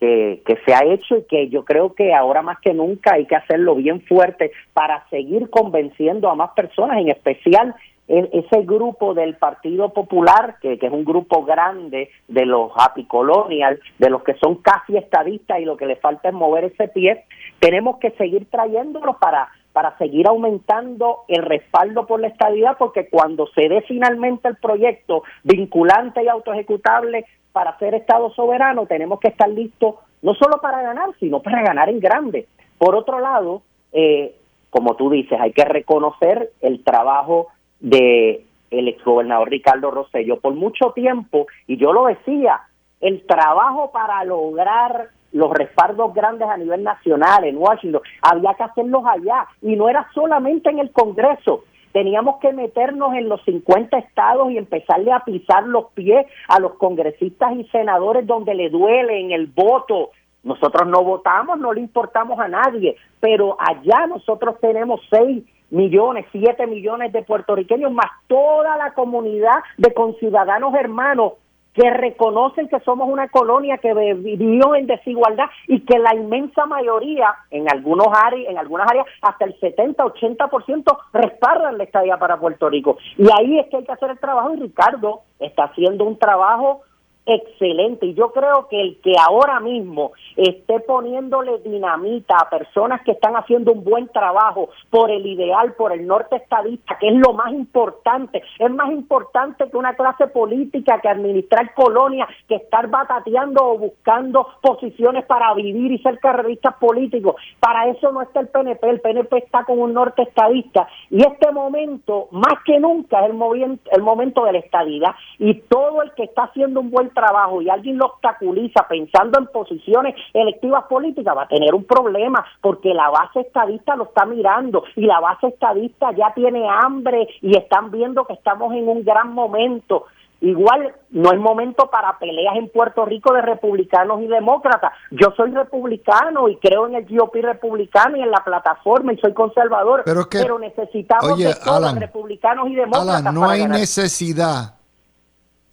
que, 0.00 0.58
se 0.64 0.74
ha 0.74 0.84
hecho 0.84 1.16
y 1.16 1.22
que 1.24 1.48
yo 1.48 1.64
creo 1.64 1.94
que 1.94 2.14
ahora 2.14 2.42
más 2.42 2.58
que 2.60 2.72
nunca 2.72 3.14
hay 3.14 3.26
que 3.26 3.36
hacerlo 3.36 3.74
bien 3.74 4.00
fuerte 4.02 4.52
para 4.72 5.08
seguir 5.10 5.50
convenciendo 5.50 6.28
a 6.28 6.34
más 6.34 6.50
personas, 6.50 6.98
en 6.98 7.08
especial 7.08 7.74
ese 8.06 8.62
grupo 8.62 9.12
del 9.12 9.36
Partido 9.36 9.92
Popular, 9.92 10.56
que, 10.62 10.78
es 10.80 10.90
un 10.90 11.04
grupo 11.04 11.44
grande 11.44 12.10
de 12.26 12.46
los 12.46 12.70
happy 12.74 13.04
colonial, 13.04 13.78
de 13.98 14.08
los 14.08 14.22
que 14.22 14.34
son 14.34 14.56
casi 14.56 14.96
estadistas 14.96 15.60
y 15.60 15.66
lo 15.66 15.76
que 15.76 15.84
le 15.84 15.96
falta 15.96 16.28
es 16.28 16.34
mover 16.34 16.64
ese 16.64 16.88
pie, 16.88 17.24
tenemos 17.58 17.98
que 17.98 18.10
seguir 18.12 18.46
trayéndolos 18.50 19.16
para 19.16 19.50
para 19.78 19.96
seguir 19.96 20.26
aumentando 20.26 21.18
el 21.28 21.44
respaldo 21.44 22.04
por 22.04 22.18
la 22.18 22.26
estadidad, 22.26 22.76
porque 22.76 23.08
cuando 23.08 23.46
se 23.54 23.68
dé 23.68 23.80
finalmente 23.82 24.48
el 24.48 24.56
proyecto 24.56 25.22
vinculante 25.44 26.20
y 26.24 26.26
autoejecutable 26.26 27.26
para 27.52 27.78
ser 27.78 27.94
Estado 27.94 28.28
soberano, 28.30 28.86
tenemos 28.86 29.20
que 29.20 29.28
estar 29.28 29.48
listos 29.48 29.94
no 30.20 30.34
solo 30.34 30.60
para 30.60 30.82
ganar, 30.82 31.10
sino 31.20 31.40
para 31.42 31.62
ganar 31.62 31.88
en 31.90 32.00
grande. 32.00 32.48
Por 32.76 32.96
otro 32.96 33.20
lado, 33.20 33.62
eh, 33.92 34.34
como 34.70 34.96
tú 34.96 35.10
dices, 35.10 35.38
hay 35.40 35.52
que 35.52 35.64
reconocer 35.64 36.50
el 36.60 36.82
trabajo 36.82 37.46
de 37.78 38.44
el 38.72 38.88
exgobernador 38.88 39.48
Ricardo 39.48 39.92
Rosello 39.92 40.40
por 40.40 40.54
mucho 40.54 40.90
tiempo, 40.90 41.46
y 41.68 41.76
yo 41.76 41.92
lo 41.92 42.06
decía, 42.06 42.62
el 43.00 43.24
trabajo 43.28 43.92
para 43.92 44.24
lograr 44.24 45.10
los 45.32 45.50
respaldos 45.52 46.14
grandes 46.14 46.48
a 46.48 46.56
nivel 46.56 46.82
nacional 46.82 47.44
en 47.44 47.58
Washington, 47.58 48.02
había 48.22 48.54
que 48.54 48.62
hacerlos 48.62 49.02
allá, 49.06 49.46
y 49.62 49.76
no 49.76 49.88
era 49.88 50.08
solamente 50.14 50.70
en 50.70 50.78
el 50.78 50.90
Congreso, 50.90 51.64
teníamos 51.92 52.36
que 52.40 52.52
meternos 52.52 53.14
en 53.14 53.28
los 53.28 53.42
50 53.44 53.98
estados 53.98 54.50
y 54.50 54.58
empezarle 54.58 55.12
a 55.12 55.20
pisar 55.20 55.64
los 55.64 55.86
pies 55.92 56.26
a 56.48 56.60
los 56.60 56.74
congresistas 56.74 57.54
y 57.56 57.64
senadores 57.68 58.26
donde 58.26 58.54
le 58.54 58.70
duele 58.70 59.20
en 59.20 59.32
el 59.32 59.46
voto. 59.46 60.10
Nosotros 60.44 60.86
no 60.88 61.02
votamos, 61.02 61.58
no 61.58 61.72
le 61.72 61.80
importamos 61.80 62.38
a 62.38 62.48
nadie, 62.48 62.96
pero 63.20 63.56
allá 63.58 64.06
nosotros 64.06 64.56
tenemos 64.60 65.00
seis 65.10 65.44
millones, 65.70 66.26
siete 66.32 66.66
millones 66.66 67.12
de 67.12 67.22
puertorriqueños, 67.22 67.92
más 67.92 68.10
toda 68.26 68.76
la 68.76 68.94
comunidad 68.94 69.58
de 69.76 69.92
conciudadanos 69.92 70.74
hermanos 70.74 71.34
que 71.78 71.90
reconocen 71.90 72.68
que 72.68 72.80
somos 72.80 73.08
una 73.08 73.28
colonia 73.28 73.78
que 73.78 73.94
vivió 73.94 74.74
en 74.74 74.88
desigualdad 74.88 75.46
y 75.68 75.80
que 75.84 75.96
la 75.98 76.12
inmensa 76.12 76.66
mayoría, 76.66 77.32
en 77.52 77.70
algunos 77.70 78.08
áreas, 78.12 78.50
en 78.50 78.58
algunas 78.58 78.90
áreas, 78.90 79.06
hasta 79.22 79.44
el 79.44 79.58
70-80% 79.60 80.98
respaldan 81.12 81.78
la 81.78 81.84
estadía 81.84 82.16
para 82.16 82.40
Puerto 82.40 82.68
Rico. 82.68 82.98
Y 83.16 83.28
ahí 83.38 83.60
es 83.60 83.68
que 83.68 83.76
hay 83.76 83.84
que 83.84 83.92
hacer 83.92 84.10
el 84.10 84.18
trabajo 84.18 84.52
y 84.54 84.60
Ricardo 84.60 85.20
está 85.38 85.64
haciendo 85.64 86.02
un 86.02 86.18
trabajo 86.18 86.82
excelente. 87.28 88.06
Y 88.06 88.14
yo 88.14 88.32
creo 88.32 88.68
que 88.68 88.80
el 88.80 89.00
que 89.02 89.12
ahora 89.20 89.60
mismo 89.60 90.12
esté 90.36 90.80
poniéndole 90.80 91.58
dinamita 91.58 92.36
a 92.38 92.48
personas 92.48 93.02
que 93.02 93.12
están 93.12 93.36
haciendo 93.36 93.72
un 93.72 93.84
buen 93.84 94.08
trabajo 94.08 94.70
por 94.90 95.10
el 95.10 95.26
ideal, 95.26 95.74
por 95.74 95.92
el 95.92 96.06
norte 96.06 96.36
estadista, 96.36 96.96
que 96.98 97.08
es 97.08 97.14
lo 97.14 97.34
más 97.34 97.52
importante, 97.52 98.42
es 98.58 98.70
más 98.70 98.90
importante 98.90 99.68
que 99.68 99.76
una 99.76 99.94
clase 99.94 100.26
política, 100.28 101.00
que 101.00 101.08
administrar 101.08 101.74
colonias, 101.74 102.28
que 102.48 102.56
estar 102.56 102.88
batateando 102.88 103.62
o 103.62 103.78
buscando 103.78 104.48
posiciones 104.62 105.26
para 105.26 105.52
vivir 105.54 105.92
y 105.92 105.98
ser 105.98 106.18
carreristas 106.20 106.76
políticos. 106.76 107.36
Para 107.60 107.88
eso 107.88 108.10
no 108.10 108.22
está 108.22 108.40
el 108.40 108.48
PNP, 108.48 108.88
el 108.88 109.00
PNP 109.00 109.36
está 109.38 109.64
con 109.64 109.78
un 109.80 109.92
norte 109.92 110.22
estadista. 110.22 110.88
Y 111.10 111.20
este 111.20 111.52
momento, 111.52 112.28
más 112.30 112.62
que 112.64 112.80
nunca, 112.80 113.26
es 113.26 113.30
el, 113.30 113.78
el 113.92 114.02
momento 114.02 114.44
de 114.44 114.52
la 114.52 114.58
estadidad. 114.58 115.14
Y 115.38 115.54
todo 115.68 116.02
el 116.02 116.12
que 116.12 116.24
está 116.24 116.44
haciendo 116.44 116.80
un 116.80 116.90
buen 116.90 117.10
trabajo 117.18 117.60
y 117.60 117.68
alguien 117.68 117.98
lo 117.98 118.06
obstaculiza 118.06 118.86
pensando 118.88 119.38
en 119.38 119.46
posiciones 119.46 120.14
electivas 120.32 120.84
políticas, 120.84 121.36
va 121.36 121.42
a 121.42 121.48
tener 121.48 121.74
un 121.74 121.84
problema 121.84 122.44
porque 122.60 122.94
la 122.94 123.10
base 123.10 123.40
estadista 123.40 123.96
lo 123.96 124.04
está 124.04 124.24
mirando 124.24 124.84
y 124.94 125.06
la 125.06 125.18
base 125.18 125.48
estadista 125.48 126.12
ya 126.12 126.32
tiene 126.34 126.68
hambre 126.68 127.28
y 127.40 127.56
están 127.56 127.90
viendo 127.90 128.24
que 128.24 128.34
estamos 128.34 128.72
en 128.74 128.88
un 128.88 129.04
gran 129.04 129.32
momento. 129.32 130.06
Igual 130.40 130.94
no 131.10 131.32
es 131.32 131.40
momento 131.40 131.90
para 131.90 132.16
peleas 132.16 132.56
en 132.56 132.68
Puerto 132.68 133.04
Rico 133.04 133.34
de 133.34 133.42
republicanos 133.42 134.20
y 134.22 134.28
demócratas. 134.28 134.92
Yo 135.10 135.32
soy 135.36 135.50
republicano 135.50 136.48
y 136.48 136.56
creo 136.58 136.86
en 136.86 136.94
el 136.94 137.06
GOP 137.08 137.34
republicano 137.42 138.16
y 138.16 138.22
en 138.22 138.30
la 138.30 138.44
plataforma 138.44 139.12
y 139.12 139.18
soy 139.18 139.34
conservador, 139.34 140.04
pero, 140.04 140.58
necesitamos 140.60 141.38
de 141.38 141.54
todos 141.64 141.98
republicanos 141.98 142.68
y 142.68 142.76
demócratas. 142.76 143.20
Alan, 143.20 143.34
no 143.34 143.50
hay 143.50 143.66
necesidad. 143.66 144.77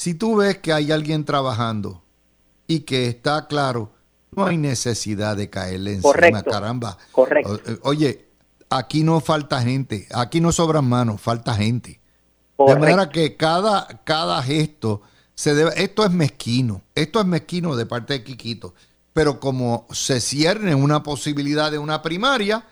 Si 0.06 0.14
tú 0.14 0.36
ves 0.36 0.60
que 0.60 0.72
hay 0.72 0.92
alguien 0.92 1.26
trabajando 1.26 2.04
y 2.68 2.82
que 2.82 3.08
está 3.08 3.48
claro, 3.48 3.90
no 4.30 4.46
hay 4.46 4.56
necesidad 4.56 5.36
de 5.36 5.50
caerle 5.50 5.94
encima, 5.94 6.44
caramba. 6.44 7.00
Correcto. 7.12 7.60
Oye, 7.82 8.28
aquí 8.70 9.04
no 9.04 9.20
falta 9.20 9.64
gente, 9.64 10.08
aquí 10.14 10.42
no 10.42 10.52
sobran 10.52 10.88
manos, 10.88 11.20
falta 11.20 11.56
gente. 11.56 12.02
De 12.56 12.76
manera 12.76 13.10
que 13.10 13.36
cada, 13.36 13.88
cada 14.04 14.44
gesto 14.44 15.02
se 15.34 15.56
debe. 15.56 15.72
Esto 15.76 16.06
es 16.06 16.12
mezquino. 16.12 16.84
Esto 16.94 17.20
es 17.20 17.26
mezquino 17.26 17.76
de 17.76 17.88
parte 17.88 18.14
de 18.14 18.24
Quiquito. 18.24 18.76
Pero 19.12 19.40
como 19.40 19.88
se 19.90 20.22
cierne 20.22 20.76
una 20.76 21.02
posibilidad 21.02 21.72
de 21.72 21.80
una 21.80 22.04
primaria, 22.04 22.64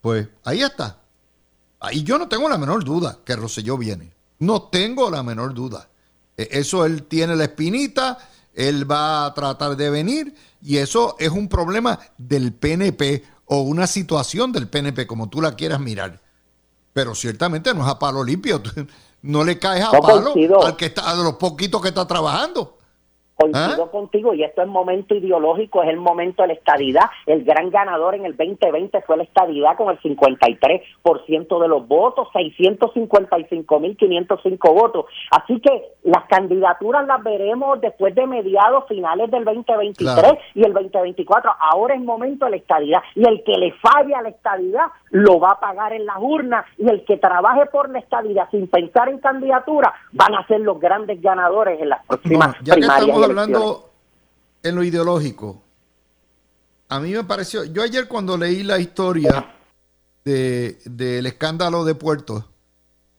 pues 0.00 0.26
ahí 0.42 0.62
está. 0.62 0.98
Ahí 1.78 2.02
yo 2.02 2.18
no 2.18 2.28
tengo 2.28 2.48
la 2.48 2.58
menor 2.58 2.82
duda 2.82 3.20
que 3.24 3.36
Roselló 3.36 3.78
viene. 3.78 4.12
No 4.40 4.62
tengo 4.62 5.08
la 5.12 5.22
menor 5.22 5.54
duda. 5.54 5.88
E, 6.36 6.48
eso 6.52 6.84
él 6.84 7.04
tiene 7.04 7.36
la 7.36 7.44
espinita, 7.44 8.18
él 8.54 8.90
va 8.90 9.26
a 9.26 9.34
tratar 9.34 9.76
de 9.76 9.90
venir 9.90 10.34
y 10.60 10.78
eso 10.78 11.16
es 11.18 11.30
un 11.30 11.48
problema 11.48 11.98
del 12.18 12.52
PNP 12.52 13.24
o 13.46 13.62
una 13.62 13.86
situación 13.86 14.52
del 14.52 14.68
PNP, 14.68 15.06
como 15.06 15.28
tú 15.28 15.40
la 15.40 15.54
quieras 15.56 15.80
mirar. 15.80 16.20
Pero 16.92 17.14
ciertamente 17.14 17.72
no 17.74 17.82
es 17.82 17.88
a 17.88 17.98
palo 17.98 18.22
limpio. 18.22 18.62
no 19.22 19.44
le 19.44 19.58
caes 19.58 19.84
a 19.84 19.90
palo 19.90 20.34
al 20.62 20.76
que 20.76 20.86
está, 20.86 21.10
a 21.10 21.14
los 21.14 21.34
poquitos 21.34 21.80
que 21.80 21.88
está 21.88 22.06
trabajando. 22.06 22.78
Coincido 23.42 23.84
¿Ah? 23.84 23.90
contigo 23.90 24.34
y 24.34 24.44
esto 24.44 24.60
es 24.62 24.68
momento 24.68 25.14
ideológico, 25.14 25.82
es 25.82 25.88
el 25.88 25.96
momento 25.96 26.42
de 26.42 26.48
la 26.48 26.54
estadidad. 26.54 27.06
El 27.26 27.44
gran 27.44 27.70
ganador 27.70 28.14
en 28.14 28.24
el 28.24 28.36
2020 28.36 29.02
fue 29.02 29.16
la 29.16 29.24
estadidad 29.24 29.76
con 29.76 29.90
el 29.90 29.98
53% 30.00 31.60
de 31.60 31.68
los 31.68 31.88
votos, 31.88 32.28
655.505 32.34 34.74
votos. 34.74 35.06
Así 35.30 35.60
que 35.60 35.92
las 36.04 36.24
candidaturas 36.26 37.06
las 37.06 37.22
veremos 37.22 37.80
después 37.80 38.14
de 38.14 38.26
mediados 38.26 38.84
finales 38.88 39.30
del 39.30 39.44
2023 39.44 40.34
y 40.54 40.64
el 40.64 40.72
2024. 40.72 41.50
Ahora 41.58 41.94
es 41.94 42.00
momento 42.00 42.44
de 42.44 42.52
la 42.52 42.58
estadidad 42.58 43.02
y 43.14 43.26
el 43.26 43.42
que 43.44 43.58
le 43.58 43.72
falle 43.72 44.14
a 44.14 44.22
la 44.22 44.28
estadidad 44.28 44.86
lo 45.10 45.40
va 45.40 45.52
a 45.52 45.60
pagar 45.60 45.92
en 45.92 46.06
las 46.06 46.16
urnas 46.20 46.64
y 46.78 46.88
el 46.88 47.04
que 47.04 47.16
trabaje 47.16 47.66
por 47.66 47.90
la 47.90 47.98
estadidad 47.98 48.48
sin 48.50 48.68
pensar 48.68 49.08
en 49.08 49.18
candidatura 49.18 49.92
van 50.12 50.34
a 50.34 50.46
ser 50.46 50.60
los 50.60 50.78
grandes 50.80 51.20
ganadores 51.20 51.80
en 51.80 51.88
las 51.90 52.04
próximas 52.06 52.56
primarias 52.56 53.31
hablando 53.32 53.92
en 54.62 54.74
lo 54.74 54.84
ideológico, 54.84 55.62
a 56.88 57.00
mí 57.00 57.12
me 57.12 57.24
pareció, 57.24 57.64
yo 57.64 57.82
ayer 57.82 58.06
cuando 58.06 58.36
leí 58.36 58.62
la 58.62 58.78
historia 58.78 59.54
del 60.24 61.26
escándalo 61.26 61.84
de 61.84 61.94
Puerto, 61.94 62.48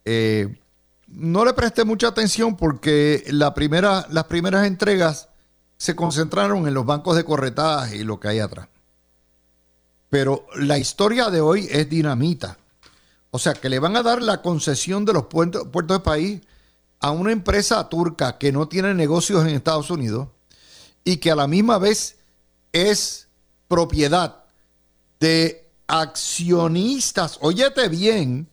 eh, 0.06 0.60
no 1.08 1.44
le 1.44 1.54
presté 1.54 1.84
mucha 1.84 2.08
atención 2.08 2.56
porque 2.56 3.24
la 3.28 3.54
primera, 3.54 4.06
las 4.10 4.26
primeras 4.26 4.68
entregas 4.68 5.30
se 5.78 5.96
concentraron 5.96 6.68
en 6.68 6.74
los 6.74 6.86
bancos 6.86 7.16
de 7.16 7.26
corretaje 7.26 7.98
y 7.98 8.04
lo 8.04 8.20
que 8.20 8.30
hay 8.30 8.40
atrás. 8.40 8.68
Pero 10.10 10.46
la 10.56 10.78
historia 10.78 11.30
de 11.30 11.42
hoy 11.42 11.68
es 11.70 11.90
dinamita. 11.90 12.58
O 13.32 13.40
sea, 13.40 13.54
que 13.54 13.70
le 13.70 13.80
van 13.80 13.98
a 13.98 14.04
dar 14.04 14.22
la 14.22 14.42
concesión 14.42 15.06
de 15.06 15.14
los 15.14 15.26
puertos, 15.26 15.68
puertos 15.68 15.98
del 15.98 16.04
país 16.04 16.42
a 17.04 17.12
una 17.12 17.34
empresa 17.34 17.90
turca 17.90 18.38
que 18.38 18.54
no 18.54 18.70
tiene 18.70 18.94
negocios 18.94 19.44
en 19.44 19.50
Estados 19.50 19.90
Unidos 19.90 20.30
y 21.04 21.18
que 21.18 21.32
a 21.32 21.36
la 21.36 21.48
misma 21.48 21.78
vez 21.78 22.18
es 22.72 23.28
propiedad 23.68 24.46
de 25.20 25.70
accionistas, 25.86 27.40
óyete 27.42 27.90
bien, 27.90 28.48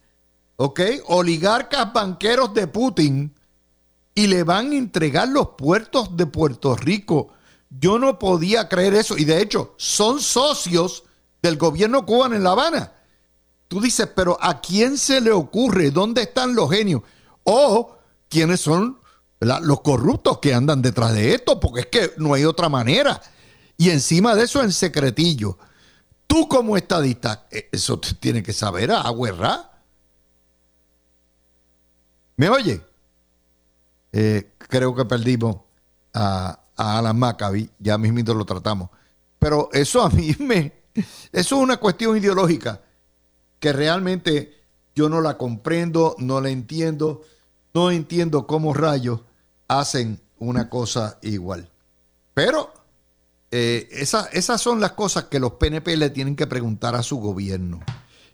¿ok? 0.57 0.81
Oligarcas 1.07 1.93
banqueros 1.93 2.53
de 2.53 2.67
Putin 2.67 3.33
y 4.17 4.27
le 4.27 4.43
van 4.43 4.73
a 4.73 4.77
entregar 4.77 5.29
los 5.29 5.51
puertos 5.51 6.17
de 6.17 6.27
Puerto 6.27 6.75
Rico. 6.75 7.29
Yo 7.71 8.01
no 8.01 8.19
podía 8.19 8.69
creer 8.69 8.95
eso 8.95 9.17
y 9.17 9.25
de 9.25 9.41
hecho 9.41 9.75
son 9.77 10.21
socios 10.21 11.05
del 11.41 11.57
gobierno 11.57 12.05
cubano 12.05 12.35
en 12.35 12.43
La 12.43 12.51
Habana. 12.51 12.95
Tú 13.69 13.81
dices, 13.81 14.09
pero 14.13 14.37
¿a 14.41 14.61
quién 14.61 14.99
se 14.99 15.21
le 15.21 15.31
ocurre? 15.31 15.93
¿Dónde 15.93 16.23
están 16.23 16.57
los 16.57 16.69
genios? 16.69 17.03
O 17.45 18.00
quiénes 18.31 18.61
son 18.61 18.99
los 19.41 19.81
corruptos 19.81 20.39
que 20.39 20.55
andan 20.55 20.81
detrás 20.81 21.13
de 21.13 21.35
esto, 21.35 21.61
porque 21.61 21.81
es 21.81 21.87
que 21.87 22.13
no 22.17 22.33
hay 22.33 22.45
otra 22.45 22.69
manera. 22.71 23.21
Y 23.77 23.91
encima 23.91 24.35
de 24.35 24.45
eso, 24.45 24.63
en 24.63 24.73
secretillo. 24.73 25.59
Tú 26.27 26.49
como 26.49 26.77
estadista, 26.77 27.47
eh, 27.51 27.69
eso 27.73 27.99
te 27.99 28.15
tiene 28.15 28.43
que 28.43 28.53
saber 28.53 28.93
a 28.93 29.01
Agüerra. 29.01 29.71
¿Me 32.37 32.49
oye? 32.49 32.81
Eh, 34.13 34.53
creo 34.59 34.95
que 34.95 35.05
perdimos 35.05 35.57
a, 36.15 36.61
a 36.77 36.99
Alan 36.99 37.19
Maccabi, 37.19 37.71
ya 37.79 37.99
mismito 37.99 38.33
lo 38.35 38.45
tratamos. 38.45 38.91
Pero 39.39 39.69
eso 39.73 40.03
a 40.03 40.11
mí 40.11 40.37
me... 40.39 40.81
Eso 40.95 41.07
es 41.33 41.53
una 41.53 41.79
cuestión 41.79 42.17
ideológica 42.17 42.83
que 43.59 43.73
realmente 43.73 44.61
yo 44.95 45.09
no 45.09 45.21
la 45.21 45.39
comprendo, 45.39 46.17
no 46.19 46.41
la 46.41 46.51
entiendo 46.51 47.23
no 47.75 47.91
entiendo 47.91 48.47
cómo 48.47 48.75
rayos 48.75 49.21
hacen 49.69 50.21
una 50.39 50.69
cosa 50.69 51.19
igual. 51.23 51.71
Pero 52.35 52.73
eh, 53.51 53.89
esas 53.91 54.61
son 54.61 54.81
las 54.81 54.93
cosas 54.93 55.25
que 55.25 55.41
los 55.41 55.53
PNP 55.53 55.97
le 55.97 56.11
tienen 56.11 56.37
que 56.37 56.47
preguntar 56.47 56.95
a 56.95 57.03
su 57.03 57.19
gobierno. 57.19 57.81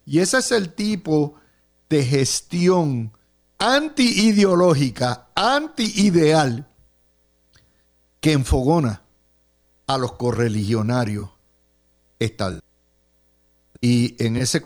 Y 0.05 0.21
ese 0.21 0.39
es 0.39 0.53
el 0.53 0.73
tipo 0.75 1.35
de 1.89 2.05
gestión 2.05 3.13
anti-ideológica, 3.59 5.29
anti-ideal, 5.35 6.67
que 8.21 8.33
enfogona 8.33 9.03
a 9.87 9.99
los 9.99 10.13
correligionarios 10.13 11.31
estatal. 12.19 12.61
Y 13.81 14.23
en 14.25 14.37
ese... 14.37 14.63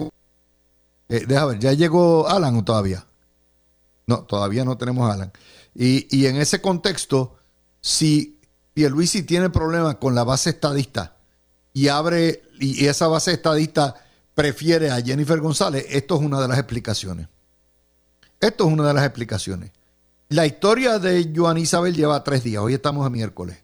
Eh, 1.08 1.26
ver, 1.26 1.58
¿ya 1.58 1.72
llegó 1.72 2.28
Alan 2.28 2.56
o 2.56 2.64
todavía? 2.64 3.06
No, 4.10 4.24
todavía 4.24 4.64
no 4.64 4.76
tenemos 4.76 5.08
a 5.08 5.12
Alan. 5.12 5.32
Y, 5.72 6.26
en 6.26 6.36
ese 6.36 6.60
contexto, 6.60 7.36
si 7.80 8.40
Pierluisi 8.74 9.22
tiene 9.22 9.50
problemas 9.50 9.94
con 9.96 10.16
la 10.16 10.24
base 10.24 10.50
estadista 10.50 11.16
y 11.72 11.86
abre, 11.86 12.42
y 12.58 12.86
esa 12.86 13.06
base 13.06 13.32
estadista 13.32 13.94
prefiere 14.34 14.90
a 14.90 15.00
Jennifer 15.00 15.38
González, 15.38 15.86
esto 15.90 16.16
es 16.16 16.22
una 16.22 16.40
de 16.40 16.48
las 16.48 16.58
explicaciones. 16.58 17.28
Esto 18.40 18.66
es 18.66 18.72
una 18.72 18.88
de 18.88 18.94
las 18.94 19.04
explicaciones. 19.04 19.70
La 20.28 20.44
historia 20.44 20.98
de 20.98 21.32
Joan 21.32 21.58
Isabel 21.58 21.94
lleva 21.94 22.24
tres 22.24 22.42
días, 22.42 22.64
hoy 22.64 22.74
estamos 22.74 23.06
a 23.06 23.10
miércoles. 23.10 23.58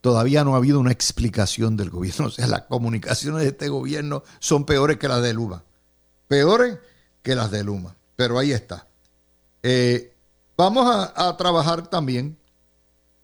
Todavía 0.00 0.44
no 0.44 0.54
ha 0.54 0.58
habido 0.58 0.78
una 0.78 0.92
explicación 0.92 1.76
del 1.76 1.90
gobierno. 1.90 2.26
O 2.28 2.30
sea, 2.30 2.46
las 2.46 2.62
comunicaciones 2.62 3.42
de 3.42 3.48
este 3.48 3.68
gobierno 3.68 4.22
son 4.38 4.64
peores 4.64 4.98
que 4.98 5.08
las 5.08 5.22
de 5.22 5.34
Luma. 5.34 5.64
Peores 6.28 6.78
que 7.24 7.34
las 7.34 7.50
de 7.50 7.64
Luma. 7.64 7.96
Pero 8.14 8.38
ahí 8.38 8.52
está. 8.52 8.86
Eh, 9.62 10.14
vamos 10.56 10.86
a, 11.14 11.36
trabajar 11.36 11.86
también 11.88 12.38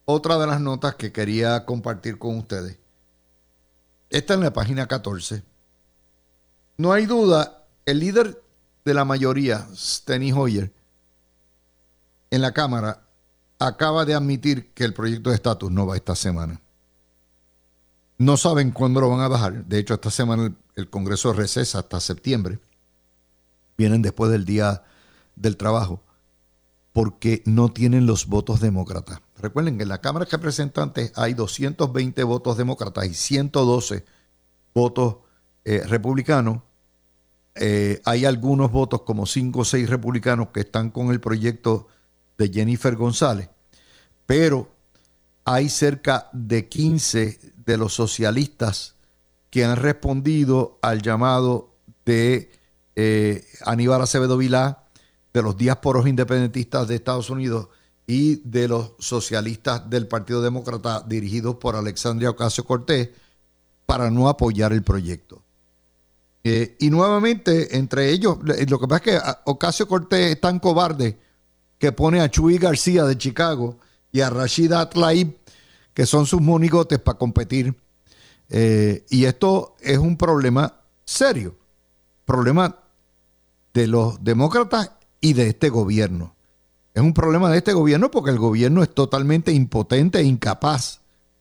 otra 0.04 0.38
de 0.38 0.46
las 0.46 0.60
notas 0.60 0.94
que 0.94 1.12
quería 1.12 1.64
compartir 1.64 2.18
con 2.18 2.38
ustedes. 2.38 2.78
Esta 4.10 4.34
en 4.34 4.40
la 4.40 4.52
página 4.52 4.86
14. 4.86 5.42
No 6.76 6.92
hay 6.92 7.06
duda, 7.06 7.64
el 7.86 8.00
líder 8.00 8.42
de 8.84 8.94
la 8.94 9.04
mayoría, 9.04 9.66
Steny 9.74 10.32
Hoyer, 10.32 10.72
en 12.30 12.42
la 12.42 12.52
Cámara, 12.52 13.02
acaba 13.58 14.04
de 14.04 14.14
admitir 14.14 14.72
que 14.74 14.84
el 14.84 14.92
proyecto 14.92 15.30
de 15.30 15.36
estatus 15.36 15.70
no 15.70 15.86
va 15.86 15.96
esta 15.96 16.14
semana. 16.14 16.60
No 18.18 18.36
saben 18.36 18.70
cuándo 18.70 19.00
lo 19.00 19.10
van 19.10 19.20
a 19.20 19.28
bajar. 19.28 19.64
De 19.64 19.78
hecho, 19.78 19.94
esta 19.94 20.10
semana 20.10 20.44
el, 20.44 20.56
el 20.74 20.90
Congreso 20.90 21.32
recesa 21.32 21.80
hasta 21.80 22.00
septiembre. 22.00 22.58
Vienen 23.76 24.02
después 24.02 24.30
del 24.30 24.44
Día 24.44 24.82
del 25.34 25.56
Trabajo 25.56 26.02
porque 26.96 27.42
no 27.44 27.68
tienen 27.68 28.06
los 28.06 28.26
votos 28.26 28.58
demócratas. 28.58 29.20
Recuerden 29.36 29.76
que 29.76 29.82
en 29.82 29.90
la 29.90 30.00
Cámara 30.00 30.24
de 30.24 30.30
Representantes 30.30 31.12
hay 31.14 31.34
220 31.34 32.24
votos 32.24 32.56
demócratas 32.56 33.04
y 33.04 33.12
112 33.12 34.02
votos 34.72 35.16
eh, 35.66 35.82
republicanos. 35.86 36.62
Eh, 37.54 38.00
hay 38.06 38.24
algunos 38.24 38.72
votos, 38.72 39.02
como 39.02 39.26
5 39.26 39.58
o 39.60 39.64
6 39.66 39.90
republicanos, 39.90 40.48
que 40.54 40.60
están 40.60 40.88
con 40.88 41.10
el 41.10 41.20
proyecto 41.20 41.86
de 42.38 42.48
Jennifer 42.48 42.96
González, 42.96 43.50
pero 44.24 44.70
hay 45.44 45.68
cerca 45.68 46.30
de 46.32 46.66
15 46.66 47.52
de 47.66 47.76
los 47.76 47.92
socialistas 47.92 48.94
que 49.50 49.66
han 49.66 49.76
respondido 49.76 50.78
al 50.80 51.02
llamado 51.02 51.74
de 52.06 52.50
eh, 52.94 53.44
Aníbal 53.66 54.00
Acevedo 54.00 54.38
Vilá 54.38 54.85
de 55.36 55.42
los 55.42 55.54
diásporos 55.54 56.06
independentistas 56.06 56.88
de 56.88 56.94
Estados 56.94 57.28
Unidos 57.28 57.68
y 58.06 58.36
de 58.36 58.68
los 58.68 58.92
socialistas 58.98 59.88
del 59.90 60.08
Partido 60.08 60.40
Demócrata 60.40 61.04
dirigidos 61.06 61.56
por 61.56 61.76
Alexandria 61.76 62.30
Ocasio 62.30 62.64
Cortés 62.64 63.10
para 63.84 64.10
no 64.10 64.30
apoyar 64.30 64.72
el 64.72 64.82
proyecto. 64.82 65.42
Eh, 66.42 66.76
y 66.78 66.88
nuevamente, 66.88 67.76
entre 67.76 68.12
ellos, 68.12 68.38
lo 68.42 68.80
que 68.80 68.88
pasa 68.88 68.96
es 68.96 69.02
que 69.02 69.16
ah, 69.16 69.42
Ocasio 69.44 69.86
Cortés 69.86 70.32
es 70.32 70.40
tan 70.40 70.58
cobarde 70.58 71.18
que 71.78 71.92
pone 71.92 72.22
a 72.22 72.30
Chuy 72.30 72.56
García 72.56 73.04
de 73.04 73.18
Chicago 73.18 73.76
y 74.12 74.22
a 74.22 74.30
Rashida 74.30 74.88
Tlaib, 74.88 75.36
que 75.92 76.06
son 76.06 76.24
sus 76.24 76.40
monigotes 76.40 76.98
para 76.98 77.18
competir. 77.18 77.76
Eh, 78.48 79.04
y 79.10 79.26
esto 79.26 79.76
es 79.82 79.98
un 79.98 80.16
problema 80.16 80.80
serio, 81.04 81.54
problema 82.24 82.74
de 83.74 83.86
los 83.86 84.24
demócratas 84.24 84.95
y 85.20 85.32
de 85.32 85.48
este 85.48 85.68
gobierno. 85.68 86.34
Es 86.94 87.02
un 87.02 87.12
problema 87.12 87.50
de 87.50 87.58
este 87.58 87.72
gobierno 87.72 88.10
porque 88.10 88.30
el 88.30 88.38
gobierno 88.38 88.82
es 88.82 88.94
totalmente 88.94 89.52
impotente 89.52 90.18
e 90.18 90.24
incapaz, 90.24 91.00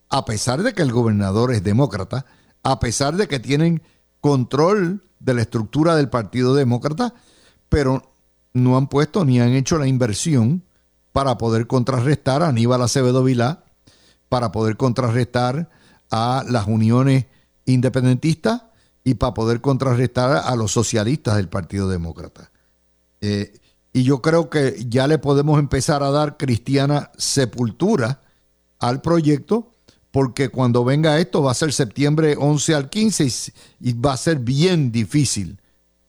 a 0.10 0.26
pesar 0.26 0.64
de 0.64 0.74
que 0.74 0.82
el 0.82 0.92
gobernador 0.92 1.54
es 1.54 1.64
demócrata, 1.64 2.26
a 2.64 2.80
pesar 2.80 3.16
de 3.16 3.28
que 3.28 3.40
tienen 3.40 3.82
control 4.20 5.04
de 5.20 5.34
la 5.34 5.42
estructura 5.42 5.96
del 5.96 6.10
Partido 6.10 6.56
Demócrata, 6.56 7.14
pero 7.70 8.12
no 8.54 8.78
han 8.78 8.88
puesto 8.88 9.24
ni 9.24 9.40
han 9.40 9.54
hecho 9.54 9.78
la 9.78 9.88
inversión 9.88 10.64
para 11.12 11.38
poder 11.38 11.68
contrarrestar 11.68 12.44
a 12.44 12.50
Aníbal 12.50 12.82
Acevedo 12.82 13.24
Vilá, 13.24 13.64
para 14.30 14.52
poder 14.52 14.78
contrarrestar 14.78 15.70
a 16.12 16.44
las 16.50 16.68
uniones 16.68 17.26
independentistas 17.66 18.64
y 19.04 19.14
para 19.14 19.34
poder 19.34 19.62
contrarrestar 19.62 20.42
a 20.44 20.56
los 20.56 20.72
socialistas 20.72 21.38
del 21.38 21.48
Partido 21.48 21.88
Demócrata. 21.88 22.52
Eh, 23.22 23.60
y 23.96 24.04
yo 24.04 24.22
creo 24.22 24.50
que 24.50 24.76
ya 24.90 25.08
le 25.08 25.20
podemos 25.20 25.58
empezar 25.58 26.04
a 26.04 26.12
dar 26.12 26.36
cristiana 26.36 27.12
sepultura 27.18 28.20
al 28.78 29.00
proyecto, 29.00 29.72
porque 30.12 30.50
cuando 30.50 30.84
venga 30.84 31.18
esto 31.18 31.42
va 31.42 31.52
a 31.52 31.54
ser 31.54 31.72
septiembre 31.72 32.36
11 32.38 32.76
al 32.76 32.90
15 32.90 33.54
y, 33.80 33.94
va 33.94 34.12
a 34.12 34.18
ser 34.18 34.40
bien 34.40 34.92
difícil. 34.92 35.62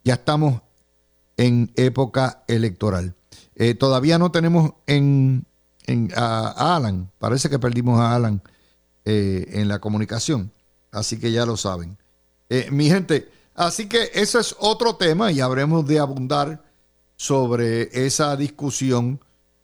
Ya 0.02 0.14
estamos 0.14 0.62
en 1.36 1.70
época 1.76 2.42
electoral. 2.48 3.14
Eh, 3.54 3.74
todavía 3.74 4.18
no 4.18 4.32
tenemos 4.32 4.72
en, 4.88 5.46
a, 6.16 6.74
Alan, 6.74 7.08
parece 7.20 7.48
que 7.48 7.60
perdimos 7.60 8.00
a 8.00 8.16
Alan 8.16 8.42
eh, 9.04 9.46
en 9.52 9.68
la 9.68 9.78
comunicación, 9.78 10.50
así 10.90 11.20
que 11.20 11.30
ya 11.30 11.46
lo 11.46 11.56
saben. 11.56 11.96
Eh, 12.50 12.68
mi 12.72 12.88
gente, 12.88 13.28
así 13.54 13.88
que 13.88 14.10
ese 14.12 14.40
es 14.40 14.56
otro 14.58 14.96
tema 14.96 15.30
y 15.30 15.38
habremos 15.40 15.86
de 15.86 16.00
abundar 16.00 16.65
sobre 17.16 18.06
esa 18.06 18.36
discusión 18.36 19.20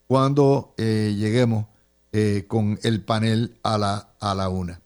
cuando 0.07 0.75
eh, 0.77 1.15
lleguemos 1.17 1.67
eh, 2.13 2.45
con 2.49 2.79
el 2.83 3.03
panel 3.05 3.57
a 3.63 3.79
la, 3.79 4.15
a 4.21 4.35
la 4.35 4.49
una. 4.49 4.81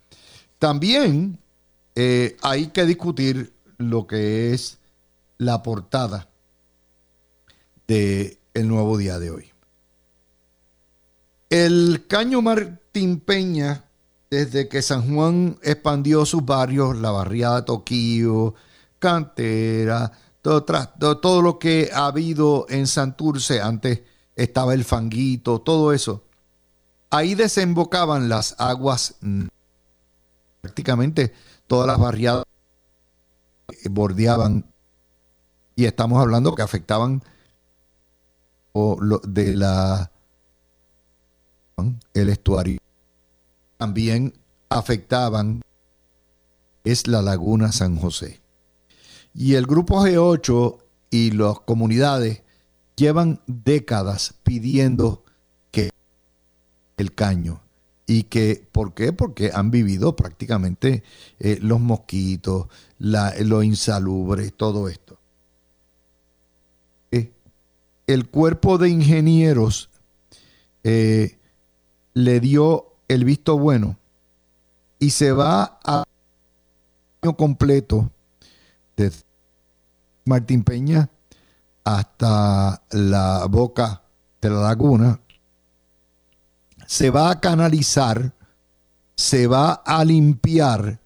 También 0.59 1.39
eh, 1.95 2.37
hay 2.43 2.69
que 2.69 2.85
discutir 2.85 3.53
lo 3.79 4.07
que 4.07 4.53
es 4.53 4.79
la 5.39 5.63
portada 5.63 6.29
del 7.87 8.39
el 8.55 8.69
nuevo 8.69 8.97
día 8.97 9.19
de 9.19 9.31
hoy. 9.31 9.51
El 11.51 12.07
Caño 12.09 12.43
Martín 12.43 13.21
Peña, 13.21 13.85
desde 14.31 14.69
que 14.69 14.83
San 14.83 15.15
Juan 15.15 15.59
expandió 15.63 16.25
sus 16.27 16.45
barrios, 16.45 16.97
la 16.97 17.11
barriada 17.11 17.65
Toquío, 17.65 18.55
Cantera, 18.99 20.11
todo, 20.47 21.19
todo, 21.19 21.43
lo 21.43 21.59
que 21.59 21.91
ha 21.93 22.07
habido 22.07 22.67
en 22.69 22.87
Santurce, 22.87 23.61
antes 23.61 24.03
estaba 24.37 24.75
el 24.75 24.85
fanguito, 24.85 25.61
todo 25.61 25.93
eso. 25.93 26.23
Ahí 27.11 27.35
desembocaban 27.35 28.29
las 28.29 28.55
aguas, 28.59 29.17
mm, 29.23 29.47
prácticamente 30.61 31.33
todas 31.67 31.89
las 31.89 31.99
barriadas 31.99 32.45
bordeaban, 33.91 34.65
y 35.75 35.85
estamos 35.85 36.21
hablando 36.21 36.55
que 36.55 36.63
afectaban 36.63 37.25
o 38.73 38.97
de 39.25 39.57
la 39.57 40.13
el 42.15 42.29
estuario. 42.29 42.79
También 43.79 44.33
afectaban 44.69 45.61
es 46.85 47.09
la 47.09 47.21
laguna 47.21 47.73
San 47.73 47.97
José. 47.97 48.46
Y 49.37 49.55
el 49.55 49.67
grupo 49.67 50.01
G8 50.01 50.79
y 51.11 51.31
las 51.33 51.61
comunidades 51.61 52.43
llevan 52.97 53.43
décadas 53.47 54.35
pidiendo 54.43 55.25
que 55.71 55.91
el 56.97 57.15
caño. 57.15 57.61
¿Y 58.07 58.23
que 58.25 58.67
por 58.73 58.95
qué? 58.95 59.13
Porque 59.13 59.51
han 59.53 59.71
vivido 59.71 60.17
prácticamente 60.17 61.03
eh, 61.39 61.59
los 61.61 61.81
mosquitos, 61.81 62.69
la, 62.99 63.35
lo 63.41 63.63
insalubre, 63.63 64.51
todo 64.53 64.89
esto. 64.89 65.19
Eh, 67.11 67.33
el 68.07 68.31
cuerpo 68.31 68.79
de 68.79 68.89
ingenieros 68.89 69.91
eh, 70.83 71.37
le 72.15 72.41
dio 72.41 72.95
el 73.09 73.27
visto 73.27 73.59
bueno 73.59 73.99
y 74.99 75.11
se 75.11 75.33
va 75.33 75.79
a 75.85 76.05
año 77.23 77.37
completo 77.37 78.11
de 78.97 79.13
Martín 80.27 80.65
Peña 80.65 81.09
hasta 81.85 82.83
la 82.91 83.47
boca 83.49 84.03
de 84.43 84.51
la 84.51 84.61
laguna, 84.61 85.21
se 86.87 87.11
va 87.11 87.31
a 87.31 87.41
canalizar, 87.41 88.35
se 89.15 89.47
va 89.47 89.73
a 89.73 90.05
limpiar 90.05 91.01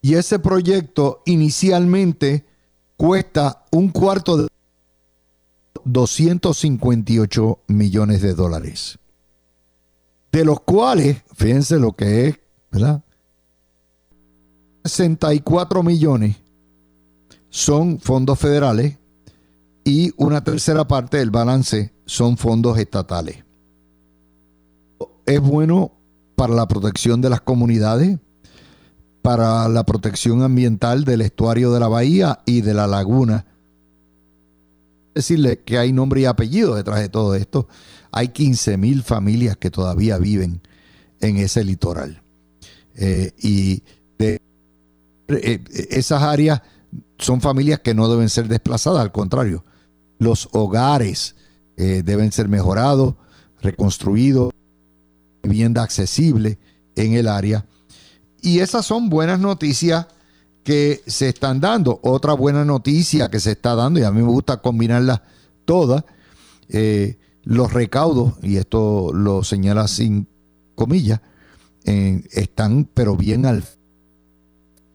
y 0.00 0.14
ese 0.14 0.38
proyecto 0.38 1.22
inicialmente 1.26 2.46
cuesta 2.96 3.64
un 3.72 3.88
cuarto 3.88 4.36
de 4.36 4.48
258 5.84 7.58
millones 7.66 8.22
de 8.22 8.34
dólares. 8.34 8.98
De 10.30 10.44
los 10.44 10.60
cuales, 10.60 11.22
fíjense 11.34 11.78
lo 11.78 11.92
que 11.92 12.28
es, 12.28 12.38
¿verdad? 12.70 13.02
64 14.84 15.82
millones 15.82 16.43
son 17.54 18.00
fondos 18.00 18.40
federales 18.40 18.98
y 19.84 20.12
una 20.16 20.42
tercera 20.42 20.88
parte 20.88 21.18
del 21.18 21.30
balance 21.30 21.92
son 22.04 22.36
fondos 22.36 22.76
estatales. 22.78 23.44
Es 25.24 25.40
bueno 25.40 25.92
para 26.34 26.52
la 26.52 26.66
protección 26.66 27.20
de 27.20 27.30
las 27.30 27.40
comunidades, 27.40 28.18
para 29.22 29.68
la 29.68 29.84
protección 29.84 30.42
ambiental 30.42 31.04
del 31.04 31.20
estuario 31.20 31.72
de 31.72 31.78
la 31.78 31.86
bahía 31.86 32.40
y 32.44 32.62
de 32.62 32.74
la 32.74 32.88
laguna. 32.88 33.46
Decirle 35.14 35.60
que 35.60 35.78
hay 35.78 35.92
nombre 35.92 36.22
y 36.22 36.24
apellido 36.24 36.74
detrás 36.74 36.98
de 36.98 37.08
todo 37.08 37.36
esto. 37.36 37.68
Hay 38.10 38.30
15 38.30 38.78
mil 38.78 39.04
familias 39.04 39.56
que 39.56 39.70
todavía 39.70 40.18
viven 40.18 40.60
en 41.20 41.36
ese 41.36 41.62
litoral. 41.62 42.20
Eh, 42.96 43.30
y 43.38 43.84
de 44.18 44.40
eh, 45.28 45.64
esas 45.90 46.20
áreas 46.20 46.60
son 47.18 47.40
familias 47.40 47.80
que 47.80 47.94
no 47.94 48.08
deben 48.08 48.28
ser 48.28 48.48
desplazadas, 48.48 49.00
al 49.00 49.12
contrario, 49.12 49.64
los 50.18 50.48
hogares 50.52 51.36
eh, 51.76 52.02
deben 52.04 52.32
ser 52.32 52.48
mejorados, 52.48 53.14
reconstruidos, 53.60 54.52
vivienda 55.42 55.82
accesible 55.82 56.58
en 56.96 57.14
el 57.14 57.28
área. 57.28 57.66
Y 58.40 58.60
esas 58.60 58.86
son 58.86 59.08
buenas 59.08 59.40
noticias 59.40 60.06
que 60.62 61.02
se 61.06 61.28
están 61.28 61.60
dando. 61.60 62.00
Otra 62.02 62.32
buena 62.34 62.64
noticia 62.64 63.30
que 63.30 63.40
se 63.40 63.52
está 63.52 63.74
dando, 63.74 64.00
y 64.00 64.04
a 64.04 64.10
mí 64.10 64.22
me 64.22 64.28
gusta 64.28 64.58
combinarlas 64.58 65.20
todas, 65.64 66.04
eh, 66.68 67.18
los 67.42 67.72
recaudos, 67.72 68.34
y 68.42 68.56
esto 68.56 69.12
lo 69.12 69.44
señala 69.44 69.86
sin 69.88 70.28
comillas, 70.74 71.20
están 71.84 72.88
pero 72.94 73.14
bien 73.14 73.44
al 73.44 73.62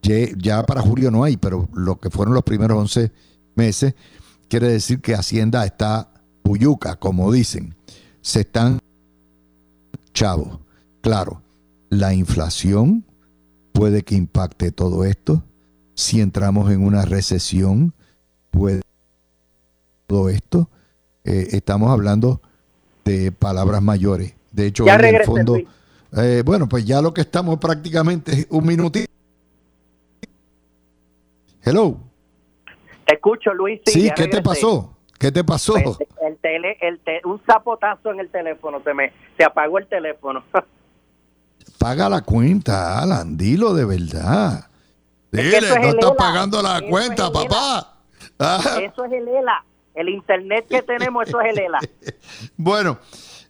ya 0.02 0.64
para 0.64 0.80
julio 0.80 1.10
no 1.10 1.24
hay, 1.24 1.36
pero 1.36 1.68
lo 1.72 1.98
que 1.98 2.10
fueron 2.10 2.34
los 2.34 2.42
primeros 2.42 2.78
11 2.78 3.12
meses, 3.54 3.94
quiere 4.48 4.68
decir 4.68 5.00
que 5.00 5.14
Hacienda 5.14 5.64
está 5.64 6.08
puyuca, 6.42 6.96
como 6.96 7.32
dicen. 7.32 7.74
Se 8.22 8.40
están 8.40 8.80
chavos. 10.12 10.58
Claro, 11.00 11.42
la 11.88 12.14
inflación 12.14 13.04
puede 13.72 14.02
que 14.02 14.14
impacte 14.14 14.72
todo 14.72 15.04
esto. 15.04 15.42
Si 15.94 16.20
entramos 16.20 16.70
en 16.70 16.84
una 16.84 17.04
recesión, 17.04 17.94
puede 18.50 18.82
todo 20.06 20.28
esto. 20.28 20.68
Eh, 21.24 21.48
estamos 21.52 21.90
hablando 21.90 22.40
de 23.04 23.32
palabras 23.32 23.82
mayores. 23.82 24.34
De 24.52 24.66
hecho, 24.66 24.86
en 24.86 25.04
el 25.04 25.24
fondo, 25.24 25.56
eh, 26.16 26.42
bueno, 26.44 26.68
pues 26.68 26.84
ya 26.84 27.00
lo 27.00 27.14
que 27.14 27.20
estamos 27.20 27.58
prácticamente 27.58 28.46
un 28.50 28.66
minutito 28.66 29.10
Hello. 31.62 31.98
Te 33.06 33.14
escucho, 33.14 33.52
Luis. 33.54 33.80
Sí, 33.86 34.10
¿qué 34.14 34.28
te 34.28 34.42
pasó? 34.42 34.96
¿Qué 35.18 35.30
te 35.30 35.44
pasó? 35.44 35.74
Pues, 35.74 35.98
el 36.22 36.38
tele, 36.38 36.78
el 36.80 36.98
un 37.24 37.40
zapotazo 37.44 38.10
en 38.10 38.20
el 38.20 38.30
teléfono 38.30 38.82
se 38.82 38.94
me, 38.94 39.12
se 39.36 39.44
apagó 39.44 39.78
el 39.78 39.86
teléfono. 39.86 40.42
Paga 41.78 42.08
la 42.08 42.22
cuenta, 42.22 43.02
Alan, 43.02 43.36
dilo 43.36 43.74
de 43.74 43.84
verdad. 43.84 44.70
Dile, 45.30 45.60
no 45.60 45.88
estás 45.90 46.12
pagando 46.16 46.62
la 46.62 46.80
cuenta, 46.88 47.30
papá. 47.30 47.86
Ah. 48.42 48.78
Eso 48.80 49.04
es 49.04 49.12
el 49.12 49.28
ELA. 49.28 49.64
El 49.94 50.08
internet 50.08 50.66
que 50.66 50.80
tenemos, 50.80 51.28
eso 51.28 51.42
es 51.42 51.50
el 51.50 51.58
ELA. 51.58 51.78
bueno, 52.56 52.98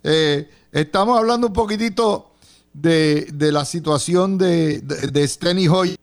eh, 0.02 0.50
estamos 0.72 1.16
hablando 1.16 1.46
un 1.46 1.52
poquitito 1.52 2.32
de, 2.72 3.28
la 3.52 3.64
situación 3.64 4.36
de, 4.36 4.80
de, 4.80 5.28
Steny 5.28 5.68
Hoy. 5.68 5.96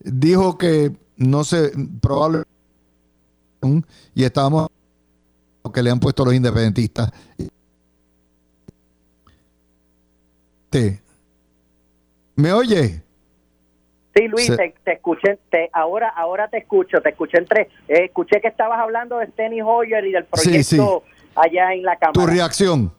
Dijo 0.00 0.56
que 0.58 0.92
no 1.20 1.44
sé, 1.44 1.72
probable 2.00 2.44
y 4.14 4.24
estábamos 4.24 4.68
que 5.72 5.82
le 5.82 5.90
han 5.90 6.00
puesto 6.00 6.24
los 6.24 6.34
independentistas. 6.34 7.12
¿Me 12.36 12.52
oye? 12.52 13.02
Sí, 14.14 14.28
Luis, 14.28 14.50
te, 14.56 14.92
escuché, 14.92 15.38
ahora, 15.72 16.08
ahora 16.08 16.48
te 16.48 16.58
escucho, 16.58 17.00
te 17.00 17.10
escuché 17.10 17.38
entre, 17.38 17.62
eh, 17.86 18.04
escuché 18.06 18.40
que 18.40 18.48
estabas 18.48 18.80
hablando 18.80 19.18
de 19.18 19.26
Steny 19.26 19.60
Hoyer 19.62 20.04
y 20.06 20.12
del 20.12 20.24
proyecto 20.24 21.04
allá 21.34 21.74
en 21.74 21.82
la 21.82 21.96
Cámara. 21.96 22.12
¿Tu 22.14 22.26
reacción? 22.26 22.92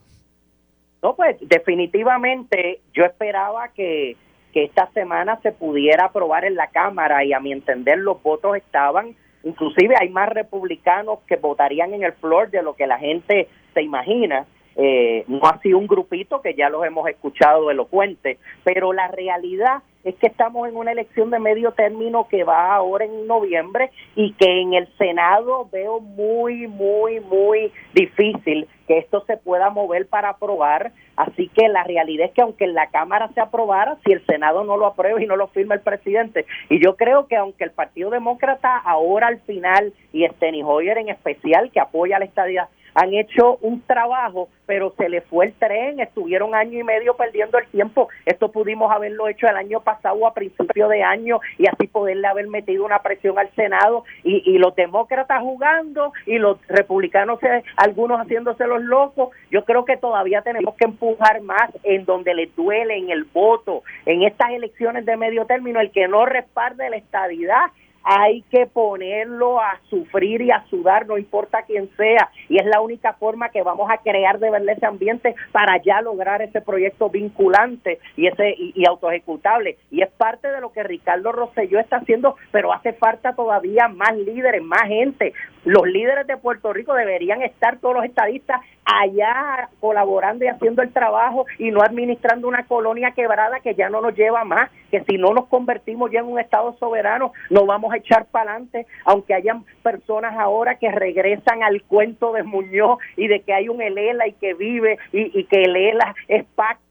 No, 1.02 1.16
pues 1.16 1.36
definitivamente 1.40 2.80
yo 2.94 3.04
esperaba 3.04 3.68
que, 3.68 4.16
que 4.52 4.64
esta 4.64 4.90
semana 4.92 5.38
se 5.42 5.52
pudiera 5.52 6.06
aprobar 6.06 6.44
en 6.44 6.54
la 6.54 6.68
Cámara 6.68 7.24
y 7.24 7.32
a 7.32 7.40
mi 7.40 7.52
entender 7.52 7.98
los 7.98 8.22
votos 8.22 8.56
estaban, 8.56 9.16
inclusive 9.42 9.94
hay 9.98 10.08
más 10.10 10.28
republicanos 10.28 11.20
que 11.26 11.36
votarían 11.36 11.94
en 11.94 12.04
el 12.04 12.12
floor 12.12 12.50
de 12.50 12.62
lo 12.62 12.74
que 12.74 12.86
la 12.86 12.98
gente 12.98 13.48
se 13.74 13.82
imagina. 13.82 14.46
Eh, 14.76 15.24
no 15.28 15.40
sido 15.62 15.78
un 15.78 15.86
grupito 15.86 16.40
que 16.40 16.54
ya 16.54 16.68
los 16.68 16.84
hemos 16.84 17.08
escuchado 17.08 17.70
elocuente, 17.70 18.38
pero 18.64 18.92
la 18.92 19.08
realidad 19.08 19.82
es 20.04 20.16
que 20.16 20.26
estamos 20.26 20.68
en 20.68 20.76
una 20.76 20.92
elección 20.92 21.30
de 21.30 21.38
medio 21.38 21.72
término 21.72 22.26
que 22.28 22.42
va 22.42 22.74
ahora 22.74 23.04
en 23.04 23.26
noviembre 23.26 23.90
y 24.16 24.32
que 24.32 24.60
en 24.60 24.74
el 24.74 24.88
Senado 24.98 25.68
veo 25.70 26.00
muy, 26.00 26.66
muy, 26.66 27.20
muy 27.20 27.72
difícil 27.94 28.66
que 28.88 28.98
esto 28.98 29.22
se 29.26 29.36
pueda 29.36 29.70
mover 29.70 30.08
para 30.08 30.30
aprobar. 30.30 30.92
Así 31.16 31.48
que 31.48 31.68
la 31.68 31.84
realidad 31.84 32.26
es 32.26 32.32
que 32.32 32.42
aunque 32.42 32.64
en 32.64 32.74
la 32.74 32.88
Cámara 32.88 33.30
se 33.34 33.40
aprobara, 33.40 33.98
si 34.04 34.12
el 34.12 34.24
Senado 34.26 34.64
no 34.64 34.76
lo 34.76 34.86
aprueba 34.86 35.22
y 35.22 35.26
no 35.26 35.36
lo 35.36 35.48
firma 35.48 35.74
el 35.74 35.82
presidente, 35.82 36.46
y 36.68 36.82
yo 36.82 36.96
creo 36.96 37.28
que 37.28 37.36
aunque 37.36 37.64
el 37.64 37.70
Partido 37.70 38.10
Demócrata 38.10 38.78
ahora 38.78 39.28
al 39.28 39.40
final, 39.42 39.92
y 40.12 40.26
Steny 40.26 40.62
Hoyer 40.64 40.98
en 40.98 41.10
especial, 41.10 41.70
que 41.70 41.80
apoya 41.80 42.18
la 42.18 42.24
estadía 42.24 42.68
han 42.94 43.14
hecho 43.14 43.58
un 43.60 43.80
trabajo, 43.82 44.48
pero 44.66 44.92
se 44.96 45.08
le 45.08 45.20
fue 45.22 45.46
el 45.46 45.52
tren, 45.54 46.00
estuvieron 46.00 46.54
año 46.54 46.78
y 46.78 46.84
medio 46.84 47.14
perdiendo 47.14 47.58
el 47.58 47.66
tiempo. 47.68 48.08
Esto 48.26 48.50
pudimos 48.50 48.90
haberlo 48.92 49.28
hecho 49.28 49.48
el 49.48 49.56
año 49.56 49.80
pasado 49.80 50.26
a 50.26 50.34
principio 50.34 50.88
de 50.88 51.02
año 51.02 51.40
y 51.58 51.66
así 51.66 51.86
poderle 51.86 52.26
haber 52.26 52.48
metido 52.48 52.84
una 52.84 53.00
presión 53.00 53.38
al 53.38 53.50
Senado 53.54 54.04
y, 54.22 54.42
y 54.50 54.58
los 54.58 54.74
demócratas 54.74 55.40
jugando 55.40 56.12
y 56.26 56.38
los 56.38 56.58
republicanos, 56.68 57.38
algunos 57.76 58.20
haciéndose 58.20 58.66
los 58.66 58.82
locos. 58.82 59.30
Yo 59.50 59.64
creo 59.64 59.84
que 59.84 59.96
todavía 59.96 60.42
tenemos 60.42 60.74
que 60.76 60.84
empujar 60.84 61.40
más 61.42 61.70
en 61.82 62.04
donde 62.04 62.34
les 62.34 62.54
duele, 62.56 62.96
en 62.96 63.10
el 63.10 63.24
voto, 63.24 63.82
en 64.06 64.22
estas 64.22 64.50
elecciones 64.50 65.04
de 65.04 65.16
medio 65.16 65.46
término, 65.46 65.80
el 65.80 65.90
que 65.90 66.08
no 66.08 66.24
respalde 66.26 66.90
la 66.90 66.96
estadidad 66.96 67.66
hay 68.04 68.42
que 68.50 68.66
ponerlo 68.66 69.60
a 69.60 69.80
sufrir 69.88 70.42
y 70.42 70.50
a 70.50 70.64
sudar, 70.68 71.06
no 71.06 71.18
importa 71.18 71.62
quién 71.62 71.90
sea, 71.96 72.30
y 72.48 72.58
es 72.58 72.66
la 72.66 72.80
única 72.80 73.14
forma 73.14 73.50
que 73.50 73.62
vamos 73.62 73.90
a 73.90 73.98
crear 73.98 74.38
de 74.38 74.50
verdad 74.50 74.76
ese 74.76 74.86
ambiente 74.86 75.34
para 75.52 75.80
ya 75.82 76.00
lograr 76.00 76.42
ese 76.42 76.60
proyecto 76.60 77.10
vinculante 77.10 77.98
y 78.16 78.26
ese 78.26 78.50
y, 78.56 78.72
y 78.74 78.86
autoejecutable. 78.86 79.76
Y 79.90 80.02
es 80.02 80.10
parte 80.10 80.48
de 80.48 80.60
lo 80.60 80.72
que 80.72 80.82
Ricardo 80.82 81.32
Rosselló 81.32 81.78
está 81.78 81.96
haciendo, 81.96 82.36
pero 82.50 82.72
hace 82.72 82.92
falta 82.92 83.34
todavía 83.34 83.88
más 83.88 84.16
líderes, 84.16 84.62
más 84.62 84.88
gente. 84.88 85.32
Los 85.64 85.86
líderes 85.86 86.26
de 86.26 86.36
Puerto 86.36 86.72
Rico 86.72 86.94
deberían 86.94 87.42
estar 87.42 87.78
todos 87.78 87.94
los 87.94 88.04
estadistas 88.04 88.60
allá 88.84 89.68
colaborando 89.80 90.44
y 90.44 90.48
haciendo 90.48 90.82
el 90.82 90.92
trabajo 90.92 91.46
y 91.58 91.70
no 91.70 91.82
administrando 91.82 92.48
una 92.48 92.66
colonia 92.66 93.12
quebrada 93.12 93.60
que 93.60 93.74
ya 93.74 93.88
no 93.88 94.00
nos 94.00 94.14
lleva 94.14 94.44
más, 94.44 94.70
que 94.90 95.02
si 95.04 95.16
no 95.18 95.32
nos 95.32 95.46
convertimos 95.46 96.10
ya 96.10 96.20
en 96.20 96.26
un 96.26 96.38
Estado 96.38 96.76
soberano, 96.78 97.32
no 97.50 97.66
vamos 97.66 97.92
a 97.92 97.96
echar 97.96 98.26
para 98.26 98.52
adelante, 98.52 98.86
aunque 99.04 99.34
hayan 99.34 99.64
personas 99.82 100.36
ahora 100.38 100.76
que 100.76 100.90
regresan 100.90 101.62
al 101.62 101.82
cuento 101.82 102.32
de 102.32 102.42
Muñoz 102.42 102.98
y 103.16 103.28
de 103.28 103.40
que 103.40 103.54
hay 103.54 103.68
un 103.68 103.80
Elela 103.80 104.26
y 104.26 104.32
que 104.32 104.54
vive 104.54 104.98
y, 105.12 105.38
y 105.38 105.44
que 105.44 105.62
Elela 105.62 106.14
es 106.28 106.44
pacto, 106.54 106.82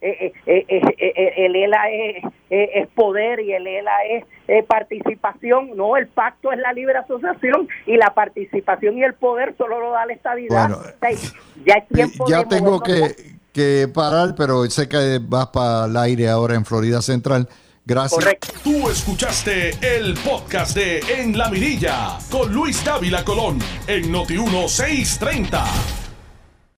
eh, 0.00 0.32
eh, 0.46 0.64
eh, 0.66 1.32
el 1.36 1.56
ELA 1.56 1.90
es, 1.90 2.24
es, 2.50 2.88
poder 2.88 3.40
y 3.40 3.52
el 3.52 3.66
ELA 3.66 3.96
es 4.46 4.64
participación. 4.66 5.76
No, 5.76 5.96
el 5.96 6.08
pacto 6.08 6.52
es 6.52 6.58
la 6.58 6.72
libre 6.72 6.98
asociación 6.98 7.68
y 7.86 7.96
la 7.96 8.14
participación 8.14 8.98
y 8.98 9.04
el 9.04 9.14
poder 9.14 9.54
solo 9.56 9.80
lo 9.80 9.90
da 9.92 10.06
la 10.06 10.12
estabilidad. 10.12 10.70
ya, 11.64 11.84
ya 12.28 12.44
tengo 12.44 12.80
que, 12.80 13.14
que 13.52 13.88
parar, 13.92 14.34
pero 14.36 14.64
sé 14.66 14.88
que 14.88 15.18
vas 15.20 15.48
para 15.48 15.86
el 15.86 15.96
aire 15.96 16.28
ahora 16.28 16.54
en 16.54 16.64
Florida 16.64 17.02
Central. 17.02 17.48
Gracias. 17.84 18.24
Tú 18.62 18.88
escuchaste 18.88 19.70
el 19.96 20.14
podcast 20.14 20.76
de 20.76 21.00
En 21.18 21.36
la 21.36 21.48
Mirilla 21.48 22.18
con 22.30 22.52
Luis 22.52 22.84
Dávila 22.84 23.24
Colón 23.24 23.58
en 23.88 24.12
Noti 24.12 24.38
1630. 24.38 25.99